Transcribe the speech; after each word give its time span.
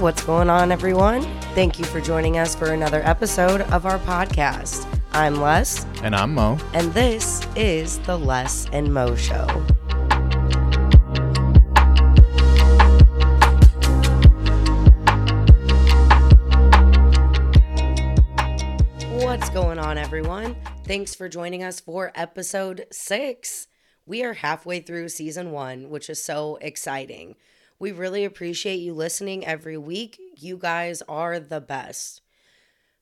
what's 0.00 0.22
going 0.24 0.50
on, 0.50 0.70
everyone? 0.72 1.22
Thank 1.54 1.78
you 1.78 1.84
for 1.84 2.00
joining 2.00 2.38
us 2.38 2.54
for 2.54 2.72
another 2.72 3.00
episode 3.04 3.62
of 3.72 3.86
our 3.86 3.98
podcast. 4.00 4.86
I'm 5.12 5.36
Les, 5.36 5.84
And 6.02 6.14
I'm 6.14 6.34
Mo. 6.34 6.58
and 6.74 6.92
this 6.92 7.46
is 7.56 7.98
the 8.00 8.18
Les 8.18 8.68
and 8.72 8.92
Mo 8.92 9.14
Show. 9.16 9.46
What's 19.10 19.50
going 19.50 19.78
on, 19.78 19.98
everyone? 19.98 20.56
Thanks 20.84 21.14
for 21.14 21.28
joining 21.28 21.62
us 21.62 21.80
for 21.80 22.12
episode 22.14 22.86
six. 22.90 23.68
We 24.06 24.22
are 24.22 24.34
halfway 24.34 24.80
through 24.80 25.08
season 25.10 25.50
one, 25.50 25.90
which 25.90 26.08
is 26.08 26.22
so 26.22 26.56
exciting. 26.60 27.34
We 27.78 27.92
really 27.92 28.24
appreciate 28.24 28.76
you 28.76 28.94
listening 28.94 29.44
every 29.44 29.76
week. 29.76 30.18
You 30.38 30.56
guys 30.56 31.02
are 31.02 31.38
the 31.38 31.60
best. 31.60 32.22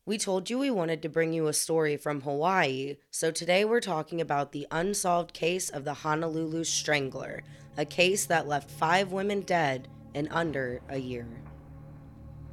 We 0.05 0.19
told 0.19 0.51
you 0.51 0.59
we 0.59 0.71
wanted 0.71 1.01
to 1.03 1.09
bring 1.09 1.33
you 1.33 1.47
a 1.47 1.53
story 1.53 1.97
from 1.97 2.23
Hawaii, 2.23 2.97
so 3.09 3.31
today 3.31 3.65
we're 3.65 3.79
talking 3.79 4.21
about 4.21 4.51
the 4.51 4.67
unsolved 4.73 5.33
case 5.33 5.71
of 5.71 5.85
the 5.85 5.95
Honolulu 5.95 6.65
Strangler, 6.65 7.45
a 7.77 7.85
case 7.85 8.27
that 8.27 8.49
left 8.49 8.69
five 8.69 9.13
women 9.13 9.43
dead 9.43 9.87
in 10.13 10.27
under 10.29 10.83
a 10.89 10.99
year. 10.99 11.29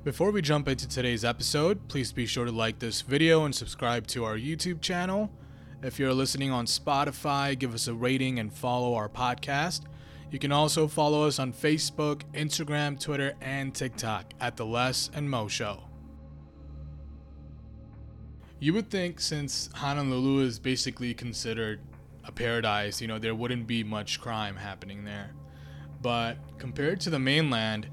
Before 0.04 0.30
we 0.30 0.44
jump 0.44 0.68
into 0.68 0.88
today's 0.88 1.26
episode, 1.26 1.88
please 1.88 2.12
be 2.14 2.28
sure 2.28 2.46
to 2.46 2.52
like 2.52 2.78
this 2.78 3.02
video 3.02 3.46
and 3.46 3.54
subscribe 3.54 4.06
to 4.08 4.26
our 4.26 4.38
YouTube 4.38 4.80
channel. 4.80 5.32
If 5.82 5.98
you're 5.98 6.14
listening 6.14 6.52
on 6.52 6.68
Spotify, 6.68 7.58
give 7.58 7.74
us 7.74 7.88
a 7.88 7.96
rating 7.96 8.38
and 8.38 8.54
follow 8.54 8.94
our 8.94 9.10
podcast. 9.10 9.82
You 10.32 10.40
can 10.40 10.54
also 10.54 10.88
follow 10.88 11.28
us 11.28 11.40
on 11.40 11.52
Facebook, 11.52 12.22
Instagram, 12.34 12.98
Twitter, 12.98 13.34
and 13.42 13.76
TikTok 13.76 14.34
at 14.40 14.56
The 14.56 14.66
Les 14.66 15.10
and 15.14 15.30
Mo 15.30 15.50
Show. 15.50 15.84
You 18.58 18.74
would 18.74 18.90
think 18.90 19.20
since 19.20 19.70
Honolulu 19.74 20.46
is 20.46 20.58
basically 20.58 21.14
considered 21.14 21.82
a 22.24 22.32
paradise, 22.32 23.02
you 23.02 23.10
know, 23.10 23.20
there 23.20 23.36
wouldn't 23.36 23.68
be 23.68 23.84
much 23.84 24.22
crime 24.22 24.56
happening 24.56 25.04
there. 25.04 25.32
But 26.02 26.38
compared 26.58 27.02
to 27.02 27.10
the 27.10 27.20
mainland, 27.20 27.88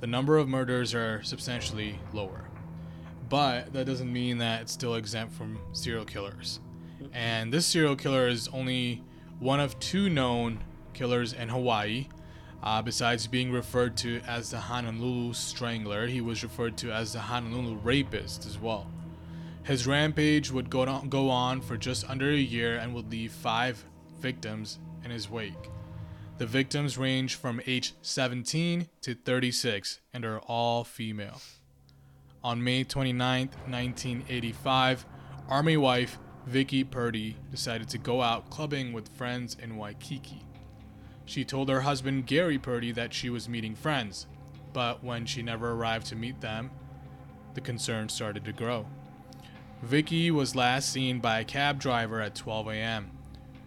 the 0.00 0.08
number 0.08 0.36
of 0.36 0.48
murders 0.48 0.94
are 0.94 1.22
substantially 1.22 2.00
lower. 2.12 2.48
But 3.28 3.72
that 3.72 3.86
doesn't 3.86 4.12
mean 4.12 4.38
that 4.38 4.62
it's 4.62 4.72
still 4.72 4.96
exempt 4.96 5.34
from 5.34 5.60
serial 5.72 6.04
killers. 6.04 6.58
And 7.12 7.52
this 7.52 7.66
serial 7.66 7.94
killer 7.94 8.26
is 8.26 8.48
only 8.48 9.04
one 9.38 9.60
of 9.60 9.78
two 9.78 10.10
known 10.10 10.58
killers 10.94 11.32
in 11.32 11.48
Hawaii. 11.48 12.08
Uh, 12.62 12.80
besides 12.80 13.26
being 13.26 13.52
referred 13.52 13.96
to 13.98 14.20
as 14.26 14.50
the 14.50 14.58
Honolulu 14.58 15.34
Strangler, 15.34 16.06
he 16.06 16.22
was 16.22 16.42
referred 16.42 16.78
to 16.78 16.92
as 16.92 17.12
the 17.12 17.20
Honolulu 17.20 17.76
Rapist 17.82 18.46
as 18.46 18.58
well. 18.58 18.86
His 19.64 19.86
rampage 19.86 20.50
would 20.50 20.70
go 20.70 20.86
on, 20.86 21.08
go 21.08 21.28
on 21.28 21.60
for 21.60 21.76
just 21.76 22.08
under 22.08 22.30
a 22.30 22.36
year 22.36 22.76
and 22.76 22.94
would 22.94 23.10
leave 23.10 23.32
five 23.32 23.84
victims 24.18 24.78
in 25.04 25.10
his 25.10 25.28
wake. 25.28 25.70
The 26.38 26.46
victims 26.46 26.98
range 26.98 27.36
from 27.36 27.60
age 27.66 27.94
17 28.02 28.88
to 29.02 29.14
36 29.14 30.00
and 30.12 30.24
are 30.24 30.40
all 30.40 30.84
female. 30.84 31.40
On 32.42 32.62
May 32.62 32.84
29, 32.84 33.48
1985, 33.68 35.06
Army 35.48 35.76
wife 35.76 36.18
Vicky 36.46 36.84
Purdy 36.84 37.36
decided 37.50 37.88
to 37.90 37.98
go 37.98 38.20
out 38.20 38.50
clubbing 38.50 38.92
with 38.92 39.08
friends 39.16 39.56
in 39.62 39.76
Waikiki. 39.76 40.42
She 41.26 41.44
told 41.44 41.68
her 41.68 41.80
husband 41.80 42.26
Gary 42.26 42.58
Purdy 42.58 42.92
that 42.92 43.14
she 43.14 43.30
was 43.30 43.48
meeting 43.48 43.74
friends, 43.74 44.26
but 44.72 45.02
when 45.02 45.26
she 45.26 45.42
never 45.42 45.72
arrived 45.72 46.06
to 46.08 46.16
meet 46.16 46.40
them, 46.40 46.70
the 47.54 47.60
concern 47.60 48.08
started 48.08 48.44
to 48.44 48.52
grow. 48.52 48.86
Vicky 49.82 50.30
was 50.30 50.56
last 50.56 50.90
seen 50.90 51.20
by 51.20 51.40
a 51.40 51.44
cab 51.44 51.78
driver 51.78 52.20
at 52.20 52.34
12 52.34 52.68
a.m. 52.68 53.10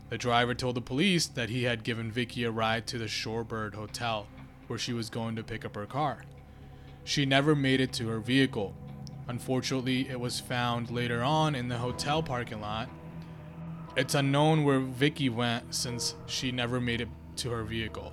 The 0.10 0.18
driver 0.18 0.54
told 0.54 0.76
the 0.76 0.82
police 0.82 1.28
that 1.28 1.50
he 1.50 1.64
had 1.64 1.84
given 1.84 2.12
Vicky 2.12 2.44
a 2.44 2.52
ride 2.52 2.88
to 2.88 2.98
the 2.98 3.06
Shorebird 3.06 3.74
Hotel, 3.74 4.28
where 4.68 4.80
she 4.80 4.94
was 4.94 5.10
going 5.10 5.36
to 5.36 5.44
pick 5.44 5.66
up 5.66 5.76
her 5.76 5.86
car. 5.86 6.24
She 7.04 7.26
never 7.26 7.56
made 7.56 7.82
it 7.82 7.94
to 7.94 8.08
her 8.10 8.20
vehicle. 8.20 8.74
Unfortunately, 9.28 10.08
it 10.10 10.20
was 10.20 10.40
found 10.40 10.90
later 10.90 11.24
on 11.24 11.56
in 11.56 11.68
the 11.68 11.78
hotel 11.78 12.24
parking 12.24 12.62
lot. 12.62 12.90
It's 13.96 14.16
unknown 14.16 14.64
where 14.64 14.80
Vicky 14.80 15.30
went 15.30 15.74
since 15.74 16.16
she 16.26 16.52
never 16.52 16.80
made 16.80 17.02
it 17.02 17.10
to 17.38 17.52
her 17.52 17.64
vehicle, 17.64 18.12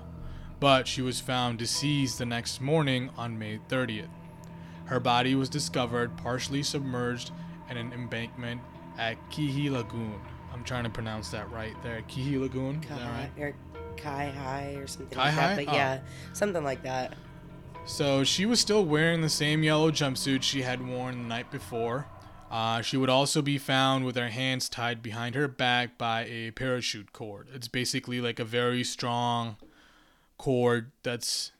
but 0.60 0.86
she 0.86 1.02
was 1.02 1.20
found 1.20 1.58
deceased 1.58 2.18
the 2.18 2.26
next 2.26 2.60
morning 2.60 3.10
on 3.16 3.38
May 3.38 3.58
30th. 3.68 4.08
Her 4.86 5.00
body 5.00 5.34
was 5.34 5.48
discovered 5.48 6.16
partially 6.16 6.62
submerged 6.62 7.30
in 7.70 7.76
an 7.76 7.92
embankment 7.92 8.60
at 8.98 9.16
Keehi 9.30 9.70
Lagoon. 9.70 10.20
I'm 10.52 10.62
trying 10.62 10.84
to 10.84 10.90
pronounce 10.90 11.30
that 11.30 11.50
right 11.50 11.74
there. 11.82 12.02
Keehi 12.08 12.38
Lagoon. 12.40 12.80
That 12.88 13.00
right? 13.00 13.30
Kai, 13.36 13.42
or 13.42 13.54
Kai 13.96 14.28
High 14.30 14.74
or 14.76 14.86
something 14.86 15.16
Kai 15.16 15.24
like 15.26 15.34
that. 15.36 15.56
But 15.66 15.72
Oh. 15.72 15.76
yeah, 15.76 15.98
something 16.32 16.62
like 16.64 16.82
that. 16.82 17.14
So 17.86 18.24
she 18.24 18.46
was 18.46 18.60
still 18.60 18.84
wearing 18.84 19.20
the 19.20 19.28
same 19.28 19.62
yellow 19.62 19.90
jumpsuit 19.90 20.42
she 20.42 20.62
had 20.62 20.86
worn 20.86 21.22
the 21.22 21.28
night 21.28 21.50
before. 21.50 22.06
Uh, 22.54 22.80
she 22.80 22.96
would 22.96 23.10
also 23.10 23.42
be 23.42 23.58
found 23.58 24.04
with 24.04 24.14
her 24.14 24.28
hands 24.28 24.68
tied 24.68 25.02
behind 25.02 25.34
her 25.34 25.48
back 25.48 25.98
by 25.98 26.24
a 26.26 26.52
parachute 26.52 27.12
cord. 27.12 27.48
It's 27.52 27.66
basically 27.66 28.20
like 28.20 28.38
a 28.38 28.44
very 28.44 28.84
strong 28.84 29.56
cord 30.38 30.92
that's, 31.02 31.50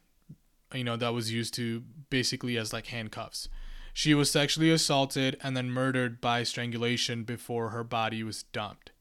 you 0.73 0.85
know, 0.85 0.97
that 0.97 1.13
was 1.13 1.33
used 1.33 1.53
to 1.55 1.83
basically 2.11 2.57
as 2.57 2.73
like 2.73 2.87
handcuffs. 2.87 3.49
She 3.93 4.15
was 4.15 4.31
sexually 4.31 4.71
assaulted 4.71 5.37
and 5.43 5.57
then 5.57 5.69
murdered 5.69 6.21
by 6.21 6.45
strangulation 6.45 7.25
before 7.25 7.71
her 7.71 7.83
body 7.83 8.23
was 8.23 8.45
dumped. 8.45 8.93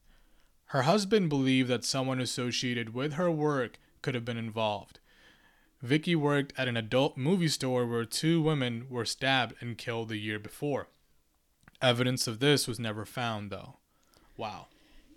Her 0.70 0.82
husband 0.82 1.28
believed 1.28 1.68
that 1.68 1.84
someone 1.84 2.18
associated 2.18 2.92
with 2.92 3.12
her 3.12 3.30
work 3.30 3.78
could 4.02 4.16
have 4.16 4.24
been 4.24 4.36
involved. 4.36 4.98
Vicky 5.80 6.16
worked 6.16 6.52
at 6.58 6.66
an 6.66 6.76
adult 6.76 7.16
movie 7.16 7.46
store 7.46 7.86
where 7.86 8.04
two 8.04 8.42
women 8.42 8.86
were 8.90 9.04
stabbed 9.04 9.54
and 9.60 9.78
killed 9.78 10.08
the 10.08 10.16
year 10.16 10.40
before. 10.40 10.88
Evidence 11.84 12.26
of 12.26 12.40
this 12.40 12.66
was 12.66 12.80
never 12.80 13.04
found, 13.04 13.50
though. 13.50 13.76
Wow. 14.36 14.66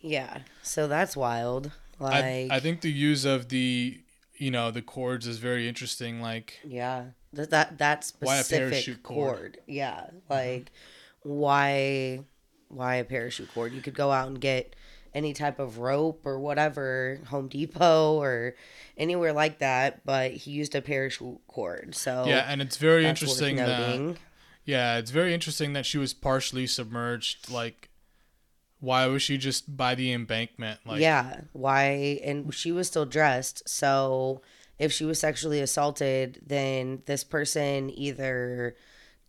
Yeah, 0.01 0.39
so 0.61 0.88
that's 0.88 1.16
wild. 1.16 1.72
Like, 1.97 2.23
I, 2.23 2.47
I 2.51 2.59
think 2.59 2.81
the 2.81 2.91
use 2.91 3.25
of 3.25 3.50
the, 3.50 4.00
you 4.35 4.51
know, 4.51 4.69
the 4.69 4.81
cords 4.81 5.25
is 5.28 5.38
very 5.38 5.67
interesting. 5.67 6.22
Like, 6.22 6.59
yeah, 6.63 7.05
that 7.33 7.50
that 7.50 7.78
that 7.78 8.11
Why 8.19 8.38
a 8.38 8.44
specific 8.44 8.69
parachute 8.72 9.03
cord? 9.03 9.38
cord. 9.38 9.57
Yeah, 9.66 10.01
mm-hmm. 10.01 10.33
like 10.33 10.72
why 11.23 12.22
why 12.67 12.95
a 12.95 13.03
parachute 13.03 13.51
cord? 13.53 13.73
You 13.73 13.81
could 13.81 13.95
go 13.95 14.11
out 14.11 14.28
and 14.28 14.39
get 14.39 14.75
any 15.13 15.34
type 15.34 15.57
of 15.59 15.79
rope 15.79 16.22
or 16.25 16.38
whatever, 16.39 17.19
Home 17.29 17.47
Depot 17.47 18.22
or 18.22 18.55
anywhere 18.97 19.34
like 19.34 19.59
that, 19.59 20.05
but 20.05 20.31
he 20.31 20.51
used 20.51 20.75
a 20.75 20.81
parachute 20.81 21.39
cord. 21.47 21.95
So 21.95 22.25
yeah, 22.28 22.45
and 22.47 22.61
it's 22.61 22.78
very 22.78 23.05
interesting 23.05 23.55
that. 23.55 24.17
Yeah, 24.67 24.97
it's 24.97 25.09
very 25.09 25.33
interesting 25.33 25.73
that 25.73 25.88
she 25.88 25.97
was 25.97 26.13
partially 26.13 26.67
submerged. 26.67 27.50
Like, 27.50 27.89
why 28.79 29.07
was 29.07 29.23
she 29.23 29.39
just 29.39 29.75
by 29.75 29.95
the 29.95 30.13
embankment? 30.13 30.81
Like, 30.85 31.00
yeah, 31.00 31.41
why? 31.53 32.19
And 32.23 32.53
she 32.53 32.72
was 32.72 32.85
still 32.88 33.05
dressed. 33.05 33.67
So 33.67 34.41
if 34.78 34.91
she 34.91 35.05
was 35.05 35.19
sexually 35.19 35.61
assaulted, 35.61 36.41
then 36.45 37.01
this 37.07 37.23
person 37.23 37.89
either 37.89 38.75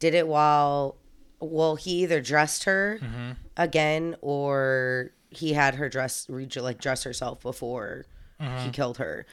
did 0.00 0.12
it 0.12 0.28
while, 0.28 0.96
well, 1.40 1.76
he 1.76 2.02
either 2.02 2.20
dressed 2.20 2.64
her 2.64 2.98
Mm-hmm. 3.00 3.30
again 3.56 4.16
or 4.20 5.12
he 5.30 5.52
had 5.54 5.76
her 5.76 5.88
dress, 5.88 6.26
like 6.28 6.80
dress 6.80 7.04
herself 7.04 7.40
before 7.40 8.04
he 8.64 8.70
killed 8.70 8.98
her. 8.98 9.24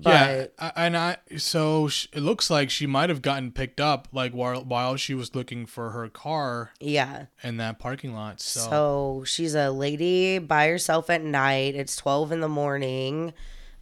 But 0.00 0.52
yeah, 0.58 0.72
and 0.76 0.96
I 0.96 1.16
so 1.38 1.86
it 2.12 2.20
looks 2.20 2.50
like 2.50 2.68
she 2.70 2.86
might 2.86 3.08
have 3.08 3.22
gotten 3.22 3.50
picked 3.52 3.80
up 3.80 4.08
like 4.12 4.32
while 4.32 4.62
while 4.64 4.96
she 4.96 5.14
was 5.14 5.34
looking 5.34 5.64
for 5.66 5.90
her 5.90 6.08
car 6.08 6.72
yeah. 6.80 7.26
in 7.42 7.56
that 7.58 7.78
parking 7.78 8.14
lot. 8.14 8.40
So, 8.40 8.60
So 8.60 9.24
she's 9.26 9.54
a 9.54 9.70
lady 9.70 10.38
by 10.38 10.68
herself 10.68 11.08
at 11.10 11.22
night. 11.22 11.74
It's 11.74 11.96
12 11.96 12.32
in 12.32 12.40
the 12.40 12.48
morning. 12.48 13.32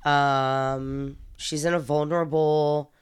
Um, 0.04 1.16
she's 1.36 1.64
in 1.64 1.74
a 1.74 1.80
vulnerable 1.80 2.92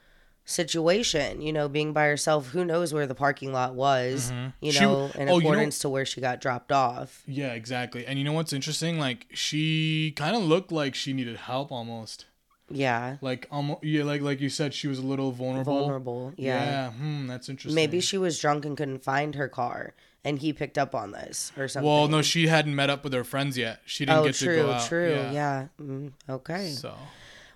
situation, 0.45 1.41
you 1.41 1.53
know, 1.53 1.69
being 1.69 1.93
by 1.93 2.07
herself. 2.07 2.49
Who 2.49 2.65
knows 2.65 2.93
where 2.93 3.07
the 3.07 3.15
parking 3.15 3.53
lot 3.53 3.75
was, 3.75 4.31
you 4.31 4.37
Mm-hmm. 4.37 4.71
She- 4.71 4.81
know, 4.81 5.11
in 5.15 5.29
oh, 5.29 5.39
you 5.39 5.43
know- 5.45 5.49
accordance 5.51 5.79
to 5.81 5.89
where 5.89 6.05
she 6.05 6.21
got 6.21 6.41
dropped 6.41 6.73
off. 6.73 7.23
yeah, 7.27 7.53
exactly. 7.53 8.07
And 8.07 8.19
you 8.19 8.25
know 8.25 8.33
what's 8.33 8.53
interesting? 8.53 8.99
Like 8.99 9.27
she 9.35 10.13
kind 10.17 10.35
of 10.37 10.43
looked 10.43 10.73
like 10.73 10.95
she 10.95 11.13
needed 11.13 11.37
help 11.37 11.71
almost. 11.71 12.27
Yeah. 12.73 13.17
Like 13.21 13.47
almost 13.51 13.85
yeah, 13.85 14.05
like 14.05 14.23
like 14.23 14.41
you 14.41 14.49
said, 14.49 14.75
she 14.75 14.89
was 14.89 14.99
a 14.99 15.03
little 15.07 15.33
vulnerable. 15.33 15.79
Vulnerable. 15.81 16.33
Yeah. 16.37 16.65
Yeah. 16.65 16.91
Hmm. 16.93 17.27
That's 17.27 17.49
interesting. 17.49 17.75
Maybe 17.75 18.01
she 18.01 18.19
was 18.19 18.39
drunk 18.39 18.65
and 18.65 18.77
couldn't 18.77 19.03
find 19.05 19.35
her 19.35 19.49
car 19.49 19.95
and 20.25 20.39
he 20.39 20.53
picked 20.53 20.79
up 20.79 20.95
on 20.95 21.13
this 21.13 21.53
or 21.57 21.69
something. 21.69 21.89
Well, 21.91 22.09
no, 22.09 22.23
she 22.23 22.47
hadn't 22.47 22.75
met 22.75 22.91
up 22.91 23.05
with 23.05 23.13
her 23.13 23.25
friends 23.25 23.59
yet. 23.59 23.81
She 23.85 24.05
didn't 24.05 24.19
Oh, 24.21 24.25
get 24.27 24.35
true, 24.37 24.57
to 24.57 24.63
go 24.63 24.71
out. 24.71 24.87
true. 24.87 25.29
Yeah. 25.33 25.67
Mm, 25.81 26.13
okay. 26.29 26.71
So 26.71 26.95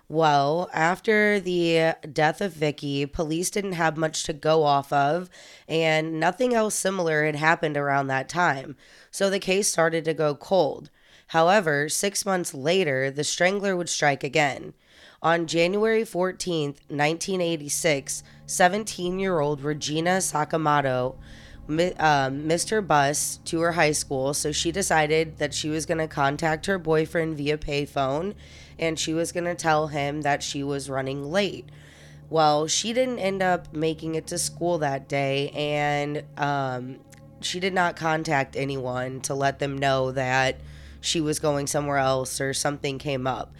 Well, 0.09 0.69
after 0.73 1.39
the 1.39 1.93
death 2.11 2.41
of 2.41 2.53
Vicky, 2.53 3.05
police 3.05 3.49
didn't 3.49 3.73
have 3.73 3.97
much 3.97 4.23
to 4.23 4.33
go 4.33 4.63
off 4.63 4.91
of, 4.93 5.29
and 5.67 6.19
nothing 6.19 6.53
else 6.53 6.75
similar 6.75 7.25
had 7.25 7.35
happened 7.35 7.77
around 7.77 8.07
that 8.07 8.29
time. 8.29 8.75
So 9.11 9.29
the 9.29 9.39
case 9.39 9.67
started 9.67 10.05
to 10.05 10.13
go 10.13 10.35
cold. 10.35 10.89
However, 11.31 11.89
six 11.89 12.25
months 12.25 12.53
later, 12.53 13.11
the 13.11 13.25
strangler 13.25 13.75
would 13.75 13.89
strike 13.89 14.23
again. 14.23 14.73
On 15.27 15.45
January 15.45 16.03
14th, 16.03 16.79
1986, 16.87 18.23
17 18.45 19.19
year 19.19 19.41
old 19.41 19.59
Regina 19.59 20.19
Sakamoto 20.19 21.15
um, 21.99 22.47
missed 22.47 22.69
her 22.69 22.81
bus 22.81 23.41
to 23.43 23.59
her 23.59 23.73
high 23.73 23.91
school, 23.91 24.33
so 24.33 24.53
she 24.53 24.71
decided 24.71 25.37
that 25.39 25.53
she 25.53 25.67
was 25.67 25.85
going 25.85 25.97
to 25.97 26.07
contact 26.07 26.65
her 26.67 26.79
boyfriend 26.79 27.35
via 27.35 27.57
payphone 27.57 28.35
and 28.79 28.97
she 28.97 29.13
was 29.13 29.33
going 29.33 29.43
to 29.43 29.53
tell 29.53 29.87
him 29.87 30.21
that 30.21 30.43
she 30.43 30.63
was 30.63 30.89
running 30.89 31.29
late. 31.29 31.67
Well, 32.29 32.67
she 32.67 32.93
didn't 32.93 33.19
end 33.19 33.41
up 33.41 33.73
making 33.73 34.15
it 34.15 34.27
to 34.27 34.37
school 34.37 34.77
that 34.77 35.09
day, 35.09 35.49
and 35.49 36.23
um, 36.37 36.99
she 37.41 37.59
did 37.59 37.73
not 37.73 37.97
contact 37.97 38.55
anyone 38.55 39.19
to 39.21 39.33
let 39.33 39.59
them 39.59 39.77
know 39.77 40.13
that 40.13 40.61
she 41.01 41.19
was 41.19 41.39
going 41.39 41.67
somewhere 41.67 41.97
else 41.97 42.39
or 42.39 42.53
something 42.53 42.97
came 42.97 43.27
up. 43.27 43.51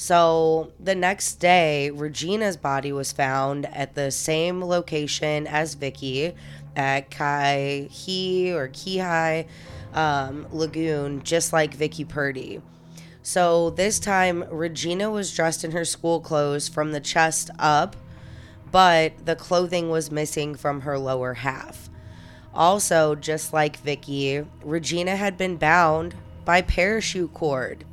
So 0.00 0.72
the 0.80 0.94
next 0.94 1.34
day, 1.34 1.90
Regina's 1.90 2.56
body 2.56 2.90
was 2.90 3.12
found 3.12 3.66
at 3.66 3.94
the 3.94 4.10
same 4.10 4.64
location 4.64 5.46
as 5.46 5.74
Vicky 5.74 6.32
at 6.74 7.10
Kai 7.10 7.86
He 7.90 8.50
or 8.50 8.68
Kihei 8.68 9.46
um, 9.92 10.46
Lagoon, 10.52 11.22
just 11.22 11.52
like 11.52 11.74
Vicky 11.74 12.06
Purdy. 12.06 12.62
So 13.22 13.68
this 13.68 14.00
time, 14.00 14.42
Regina 14.50 15.10
was 15.10 15.34
dressed 15.34 15.64
in 15.64 15.72
her 15.72 15.84
school 15.84 16.20
clothes 16.20 16.66
from 16.66 16.92
the 16.92 17.00
chest 17.00 17.50
up, 17.58 17.94
but 18.72 19.26
the 19.26 19.36
clothing 19.36 19.90
was 19.90 20.10
missing 20.10 20.54
from 20.54 20.80
her 20.80 20.98
lower 20.98 21.34
half. 21.34 21.90
Also, 22.54 23.14
just 23.14 23.52
like 23.52 23.76
Vicky, 23.76 24.46
Regina 24.64 25.16
had 25.16 25.36
been 25.36 25.58
bound 25.58 26.14
by 26.46 26.62
parachute 26.62 27.34
cord. 27.34 27.84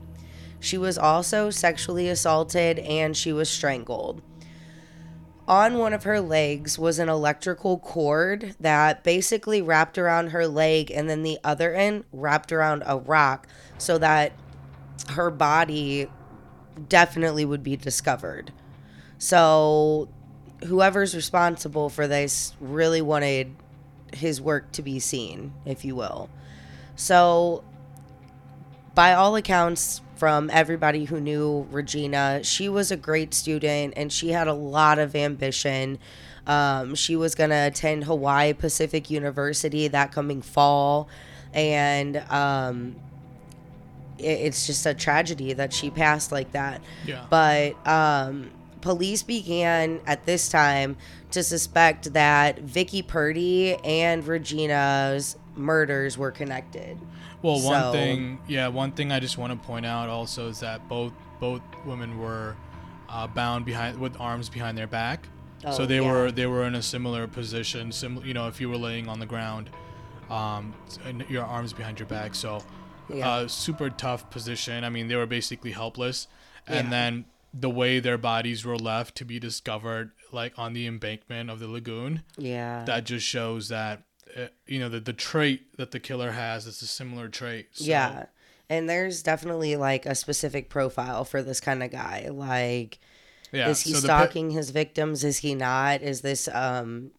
She 0.59 0.77
was 0.77 0.97
also 0.97 1.49
sexually 1.49 2.09
assaulted 2.09 2.79
and 2.79 3.15
she 3.15 3.31
was 3.31 3.49
strangled. 3.49 4.21
On 5.47 5.77
one 5.77 5.93
of 5.93 6.03
her 6.03 6.19
legs 6.19 6.77
was 6.77 6.99
an 6.99 7.07
electrical 7.07 7.79
cord 7.79 8.55
that 8.59 9.03
basically 9.03 9.61
wrapped 9.61 9.97
around 9.97 10.31
her 10.31 10.45
leg, 10.45 10.91
and 10.91 11.09
then 11.09 11.23
the 11.23 11.39
other 11.41 11.73
end 11.73 12.03
wrapped 12.11 12.51
around 12.51 12.83
a 12.85 12.97
rock 12.97 13.47
so 13.77 13.97
that 13.97 14.33
her 15.11 15.31
body 15.31 16.09
definitely 16.89 17.45
would 17.45 17.63
be 17.63 17.77
discovered. 17.77 18.51
So, 19.19 20.09
whoever's 20.65 21.15
responsible 21.15 21.89
for 21.89 22.07
this 22.07 22.53
really 22.59 23.01
wanted 23.01 23.55
his 24.13 24.41
work 24.41 24.73
to 24.73 24.81
be 24.81 24.99
seen, 24.99 25.53
if 25.65 25.85
you 25.85 25.95
will. 25.95 26.29
So, 26.97 27.63
by 28.93 29.13
all 29.13 29.35
accounts, 29.37 30.01
from 30.17 30.49
everybody 30.51 31.05
who 31.05 31.19
knew 31.19 31.67
Regina, 31.71 32.43
she 32.43 32.69
was 32.69 32.91
a 32.91 32.97
great 32.97 33.33
student 33.33 33.93
and 33.95 34.11
she 34.11 34.29
had 34.29 34.47
a 34.47 34.53
lot 34.53 34.99
of 34.99 35.15
ambition. 35.15 35.99
Um, 36.45 36.95
she 36.95 37.15
was 37.15 37.35
going 37.35 37.49
to 37.49 37.67
attend 37.67 38.05
Hawaii 38.05 38.53
Pacific 38.53 39.09
University 39.09 39.87
that 39.89 40.11
coming 40.11 40.41
fall. 40.41 41.07
And 41.53 42.17
um, 42.29 42.95
it, 44.17 44.23
it's 44.23 44.65
just 44.65 44.85
a 44.85 44.93
tragedy 44.93 45.53
that 45.53 45.73
she 45.73 45.89
passed 45.89 46.31
like 46.31 46.51
that. 46.53 46.81
Yeah. 47.05 47.25
But 47.29 47.75
um, 47.87 48.51
police 48.81 49.23
began 49.23 49.99
at 50.05 50.25
this 50.25 50.49
time 50.49 50.97
to 51.31 51.43
suspect 51.43 52.13
that 52.13 52.59
Vicky 52.59 53.01
Purdy 53.01 53.75
and 53.83 54.25
Regina's 54.25 55.37
murders 55.55 56.17
were 56.17 56.31
connected. 56.31 56.97
Well, 57.41 57.61
one 57.61 57.81
so, 57.81 57.91
thing, 57.91 58.39
yeah, 58.47 58.67
one 58.67 58.91
thing 58.91 59.11
I 59.11 59.19
just 59.19 59.37
want 59.37 59.53
to 59.53 59.67
point 59.67 59.85
out 59.85 60.09
also 60.09 60.49
is 60.49 60.59
that 60.61 60.87
both 60.87 61.13
both 61.39 61.61
women 61.85 62.19
were 62.19 62.55
uh, 63.09 63.27
bound 63.27 63.65
behind 63.65 63.99
with 63.99 64.19
arms 64.19 64.49
behind 64.49 64.77
their 64.77 64.87
back. 64.87 65.27
Oh, 65.63 65.71
so 65.71 65.85
they 65.85 65.99
yeah. 65.99 66.11
were 66.11 66.31
they 66.31 66.47
were 66.47 66.65
in 66.65 66.75
a 66.75 66.81
similar 66.81 67.27
position. 67.27 67.91
Sim, 67.91 68.21
you 68.25 68.33
know, 68.33 68.47
if 68.47 68.59
you 68.59 68.69
were 68.69 68.77
laying 68.77 69.07
on 69.07 69.19
the 69.19 69.25
ground, 69.25 69.69
um, 70.29 70.73
your 71.29 71.43
arms 71.43 71.73
behind 71.73 71.99
your 71.99 72.07
back. 72.07 72.35
So 72.35 72.63
yeah. 73.09 73.29
uh, 73.29 73.47
super 73.47 73.89
tough 73.89 74.29
position. 74.29 74.83
I 74.83 74.89
mean, 74.89 75.07
they 75.07 75.15
were 75.15 75.25
basically 75.25 75.71
helpless. 75.71 76.27
And 76.67 76.85
yeah. 76.85 76.89
then 76.89 77.25
the 77.53 77.69
way 77.69 77.99
their 77.99 78.17
bodies 78.17 78.65
were 78.65 78.77
left 78.77 79.15
to 79.15 79.25
be 79.25 79.39
discovered, 79.39 80.11
like 80.31 80.53
on 80.57 80.73
the 80.73 80.85
embankment 80.85 81.49
of 81.49 81.59
the 81.59 81.67
lagoon. 81.67 82.23
Yeah. 82.37 82.83
That 82.83 83.05
just 83.05 83.25
shows 83.25 83.69
that, 83.69 84.03
uh, 84.35 84.47
you 84.65 84.79
know, 84.79 84.89
the, 84.89 84.99
the 84.99 85.13
trait 85.13 85.77
that 85.77 85.91
the 85.91 85.99
killer 85.99 86.31
has 86.31 86.65
is 86.65 86.81
a 86.81 86.87
similar 86.87 87.27
trait. 87.27 87.67
So. 87.73 87.85
Yeah. 87.85 88.25
And 88.69 88.89
there's 88.89 89.23
definitely 89.23 89.75
like 89.75 90.05
a 90.05 90.15
specific 90.15 90.69
profile 90.69 91.23
for 91.23 91.41
this 91.41 91.59
kind 91.59 91.81
of 91.81 91.91
guy. 91.91 92.27
Like, 92.29 92.99
yeah, 93.51 93.69
is 93.69 93.81
he 93.81 93.93
so 93.93 93.99
stalking 93.99 94.49
pe- 94.49 94.55
his 94.55 94.71
victims? 94.71 95.23
Is 95.23 95.37
he 95.37 95.55
not? 95.55 96.01
Is 96.01 96.19
this 96.19 96.49
um 96.51 97.11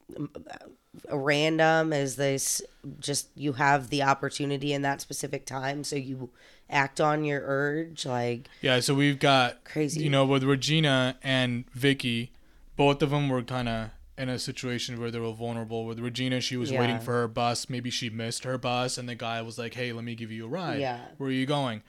random? 1.11 1.93
Is 1.93 2.17
this 2.17 2.61
just 3.01 3.29
you 3.35 3.55
have 3.55 3.89
the 3.89 4.03
opportunity 4.03 4.75
in 4.75 4.83
that 4.83 5.01
specific 5.01 5.47
time, 5.47 5.85
so 5.85 5.97
you 5.97 6.31
act 6.69 7.01
on 7.01 7.25
your 7.25 7.43
urge? 7.45 8.05
Like 8.05 8.49
yeah, 8.61 8.81
so 8.81 8.95
we've 8.95 9.19
got 9.19 9.65
crazy. 9.65 10.03
You 10.03 10.11
know, 10.11 10.27
with 10.27 10.45
Regina 10.45 11.17
and 11.23 11.65
Vicky, 11.73 12.33
both 12.77 13.03
of 13.03 13.09
them 13.11 13.31
were 13.31 13.43
kind 13.43 13.69
of 13.69 13.91
in 14.19 14.29
a 14.29 14.39
situation 14.39 15.01
where 15.01 15.11
they 15.11 15.19
were 15.19 15.33
vulnerable. 15.33 15.85
With 15.87 16.01
Regina, 16.01 16.41
she 16.41 16.57
was 16.57 16.71
yeah. 16.71 16.81
waiting 16.81 16.99
for 16.99 17.13
her 17.13 17.29
bus. 17.29 17.71
Maybe 17.71 17.89
she 17.91 18.11
missed 18.11 18.45
her 18.45 18.59
bus, 18.59 18.99
and 18.99 19.09
the 19.09 19.15
guy 19.15 19.41
was 19.43 19.59
like, 19.59 19.75
"Hey, 19.75 19.93
let 19.93 20.05
me 20.05 20.15
give 20.15 20.33
you 20.33 20.45
a 20.45 20.49
ride. 20.49 20.81
Yeah, 20.81 21.01
where 21.17 21.31
are 21.31 21.33
you 21.33 21.47
going?" 21.47 21.83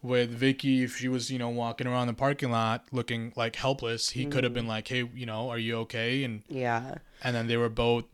With 0.00 0.30
Vicky, 0.30 0.84
if 0.84 0.96
she 0.96 1.08
was, 1.08 1.30
you 1.30 1.38
know, 1.38 1.48
walking 1.48 1.86
around 1.86 2.06
the 2.06 2.14
parking 2.14 2.50
lot 2.50 2.84
looking 2.92 3.32
like 3.34 3.56
helpless, 3.56 4.10
he 4.10 4.26
mm. 4.26 4.30
could 4.30 4.44
have 4.44 4.54
been 4.54 4.66
like, 4.66 4.88
"Hey, 4.88 5.08
you 5.14 5.26
know, 5.26 5.48
are 5.50 5.58
you 5.58 5.76
okay?" 5.78 6.24
And 6.24 6.42
yeah, 6.48 6.96
and 7.22 7.34
then 7.34 7.46
they 7.46 7.56
were 7.56 7.68
both 7.68 8.04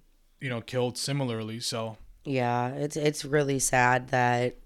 you 0.40 0.50
know 0.50 0.60
killed 0.60 0.98
similarly. 0.98 1.60
So 1.60 1.96
yeah, 2.24 2.68
it's 2.68 2.96
it's 2.96 3.24
really 3.24 3.58
sad 3.58 4.08
that 4.08 4.56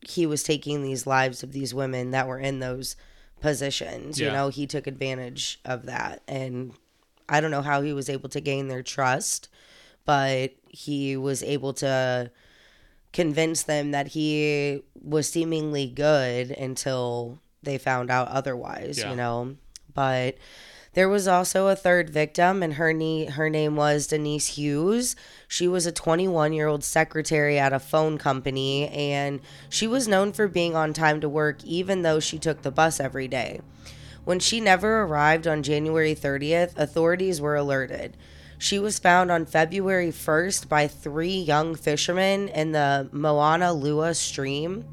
he 0.00 0.26
was 0.26 0.42
taking 0.42 0.82
these 0.82 1.06
lives 1.06 1.42
of 1.42 1.52
these 1.52 1.74
women 1.74 2.12
that 2.12 2.28
were 2.28 2.38
in 2.38 2.60
those 2.60 2.96
positions. 3.40 4.20
Yeah. 4.20 4.28
You 4.28 4.32
know, 4.32 4.48
he 4.48 4.66
took 4.66 4.86
advantage 4.86 5.60
of 5.64 5.86
that, 5.86 6.22
and 6.28 6.72
I 7.28 7.40
don't 7.40 7.50
know 7.50 7.62
how 7.62 7.82
he 7.82 7.92
was 7.92 8.08
able 8.08 8.28
to 8.30 8.40
gain 8.40 8.68
their 8.68 8.82
trust, 8.82 9.48
but 10.04 10.52
he 10.68 11.16
was 11.16 11.42
able 11.42 11.72
to 11.74 12.30
convince 13.12 13.62
them 13.62 13.92
that 13.92 14.08
he 14.08 14.82
was 15.02 15.28
seemingly 15.28 15.86
good 15.86 16.50
until 16.50 17.40
they 17.62 17.78
found 17.78 18.10
out 18.10 18.28
otherwise. 18.28 18.98
Yeah. 18.98 19.10
You 19.10 19.16
know, 19.16 19.56
but 19.92 20.36
there 20.96 21.08
was 21.10 21.28
also 21.28 21.68
a 21.68 21.76
third 21.76 22.08
victim, 22.08 22.62
and 22.62 22.74
her, 22.74 22.92
ne- 22.92 23.26
her 23.26 23.50
name 23.50 23.76
was 23.76 24.06
Denise 24.06 24.56
Hughes. 24.56 25.14
She 25.46 25.68
was 25.68 25.84
a 25.84 25.92
21 25.92 26.54
year 26.54 26.68
old 26.68 26.82
secretary 26.82 27.58
at 27.58 27.74
a 27.74 27.78
phone 27.78 28.16
company, 28.16 28.88
and 28.88 29.40
she 29.68 29.86
was 29.86 30.08
known 30.08 30.32
for 30.32 30.48
being 30.48 30.74
on 30.74 30.94
time 30.94 31.20
to 31.20 31.28
work, 31.28 31.62
even 31.64 32.00
though 32.00 32.18
she 32.18 32.38
took 32.38 32.62
the 32.62 32.70
bus 32.70 32.98
every 32.98 33.28
day. 33.28 33.60
When 34.26 34.40
she 34.40 34.60
never 34.60 35.02
arrived 35.02 35.46
on 35.46 35.62
January 35.62 36.12
30th, 36.12 36.76
authorities 36.76 37.40
were 37.40 37.54
alerted. 37.54 38.16
She 38.58 38.76
was 38.76 38.98
found 38.98 39.30
on 39.30 39.46
February 39.46 40.08
1st 40.08 40.68
by 40.68 40.88
three 40.88 41.38
young 41.38 41.76
fishermen 41.76 42.48
in 42.48 42.72
the 42.72 43.08
Moanalua 43.12 44.16
stream. 44.16 44.84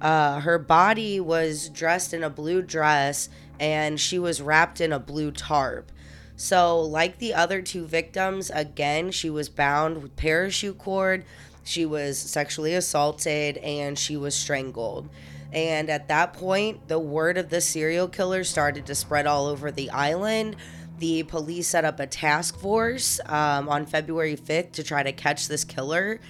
Uh, 0.00 0.40
her 0.40 0.58
body 0.58 1.20
was 1.20 1.68
dressed 1.68 2.14
in 2.14 2.24
a 2.24 2.30
blue 2.30 2.62
dress 2.62 3.28
and 3.60 4.00
she 4.00 4.18
was 4.18 4.40
wrapped 4.40 4.80
in 4.80 4.90
a 4.90 4.98
blue 4.98 5.32
tarp. 5.32 5.92
So, 6.34 6.80
like 6.80 7.18
the 7.18 7.34
other 7.34 7.60
two 7.60 7.84
victims, 7.84 8.50
again, 8.54 9.10
she 9.10 9.28
was 9.28 9.50
bound 9.50 10.02
with 10.02 10.16
parachute 10.16 10.78
cord, 10.78 11.26
she 11.62 11.84
was 11.84 12.16
sexually 12.16 12.72
assaulted, 12.72 13.58
and 13.58 13.98
she 13.98 14.16
was 14.16 14.34
strangled. 14.34 15.10
And 15.52 15.90
at 15.90 16.08
that 16.08 16.32
point, 16.32 16.88
the 16.88 16.98
word 16.98 17.36
of 17.36 17.50
the 17.50 17.60
serial 17.60 18.08
killer 18.08 18.42
started 18.44 18.86
to 18.86 18.94
spread 18.94 19.26
all 19.26 19.46
over 19.46 19.70
the 19.70 19.90
island. 19.90 20.56
The 20.98 21.24
police 21.24 21.68
set 21.68 21.84
up 21.84 22.00
a 22.00 22.06
task 22.06 22.58
force 22.58 23.20
um, 23.26 23.68
on 23.68 23.86
February 23.86 24.36
5th 24.36 24.72
to 24.72 24.82
try 24.82 25.02
to 25.02 25.12
catch 25.12 25.48
this 25.48 25.64
killer. 25.64 26.20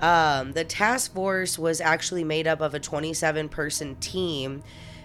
Um, 0.00 0.52
the 0.52 0.64
task 0.64 1.12
force 1.12 1.58
was 1.58 1.80
actually 1.80 2.24
made 2.24 2.46
up 2.46 2.60
of 2.60 2.74
a 2.74 2.80
27 2.80 3.48
person 3.48 3.96
team, 3.96 4.62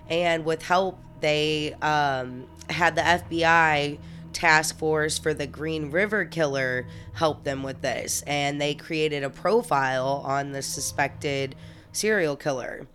and 0.07 0.45
with 0.45 0.61
help 0.61 0.99
they 1.19 1.73
um, 1.81 2.45
had 2.69 2.95
the 2.95 3.01
FBI 3.01 3.97
task 4.33 4.77
force 4.77 5.17
for 5.17 5.33
the 5.33 5.47
Green 5.47 5.89
River 5.89 6.25
killer 6.25 6.85
help 7.13 7.43
them 7.43 7.63
with 7.63 7.81
this, 7.81 8.23
and 8.27 8.59
they 8.59 8.75
created 8.75 9.23
a 9.23 9.29
profile 9.29 10.21
on 10.25 10.51
the 10.51 10.61
suspected 10.61 11.55
serial 11.91 12.35
killer. 12.35 12.87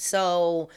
So 0.00 0.68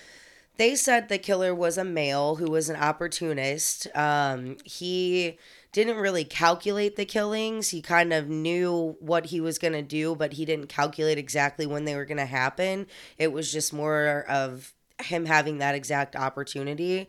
they 0.57 0.75
said 0.75 1.09
the 1.09 1.17
killer 1.17 1.55
was 1.55 1.77
a 1.77 1.83
male 1.83 2.35
who 2.35 2.51
was 2.51 2.69
an 2.69 2.75
opportunist. 2.75 3.87
Um, 3.95 4.57
he 4.63 5.37
didn't 5.71 5.97
really 5.97 6.23
calculate 6.25 6.97
the 6.97 7.05
killings. 7.05 7.69
He 7.69 7.81
kind 7.81 8.11
of 8.11 8.27
knew 8.27 8.95
what 8.99 9.27
he 9.27 9.39
was 9.39 9.57
going 9.57 9.73
to 9.73 9.81
do, 9.81 10.15
but 10.15 10.33
he 10.33 10.45
didn't 10.45 10.67
calculate 10.67 11.17
exactly 11.17 11.65
when 11.65 11.85
they 11.85 11.95
were 11.95 12.05
going 12.05 12.17
to 12.17 12.25
happen. 12.25 12.87
It 13.17 13.31
was 13.31 13.51
just 13.51 13.71
more 13.73 14.25
of 14.27 14.73
him 15.01 15.25
having 15.25 15.59
that 15.59 15.73
exact 15.73 16.15
opportunity. 16.15 17.07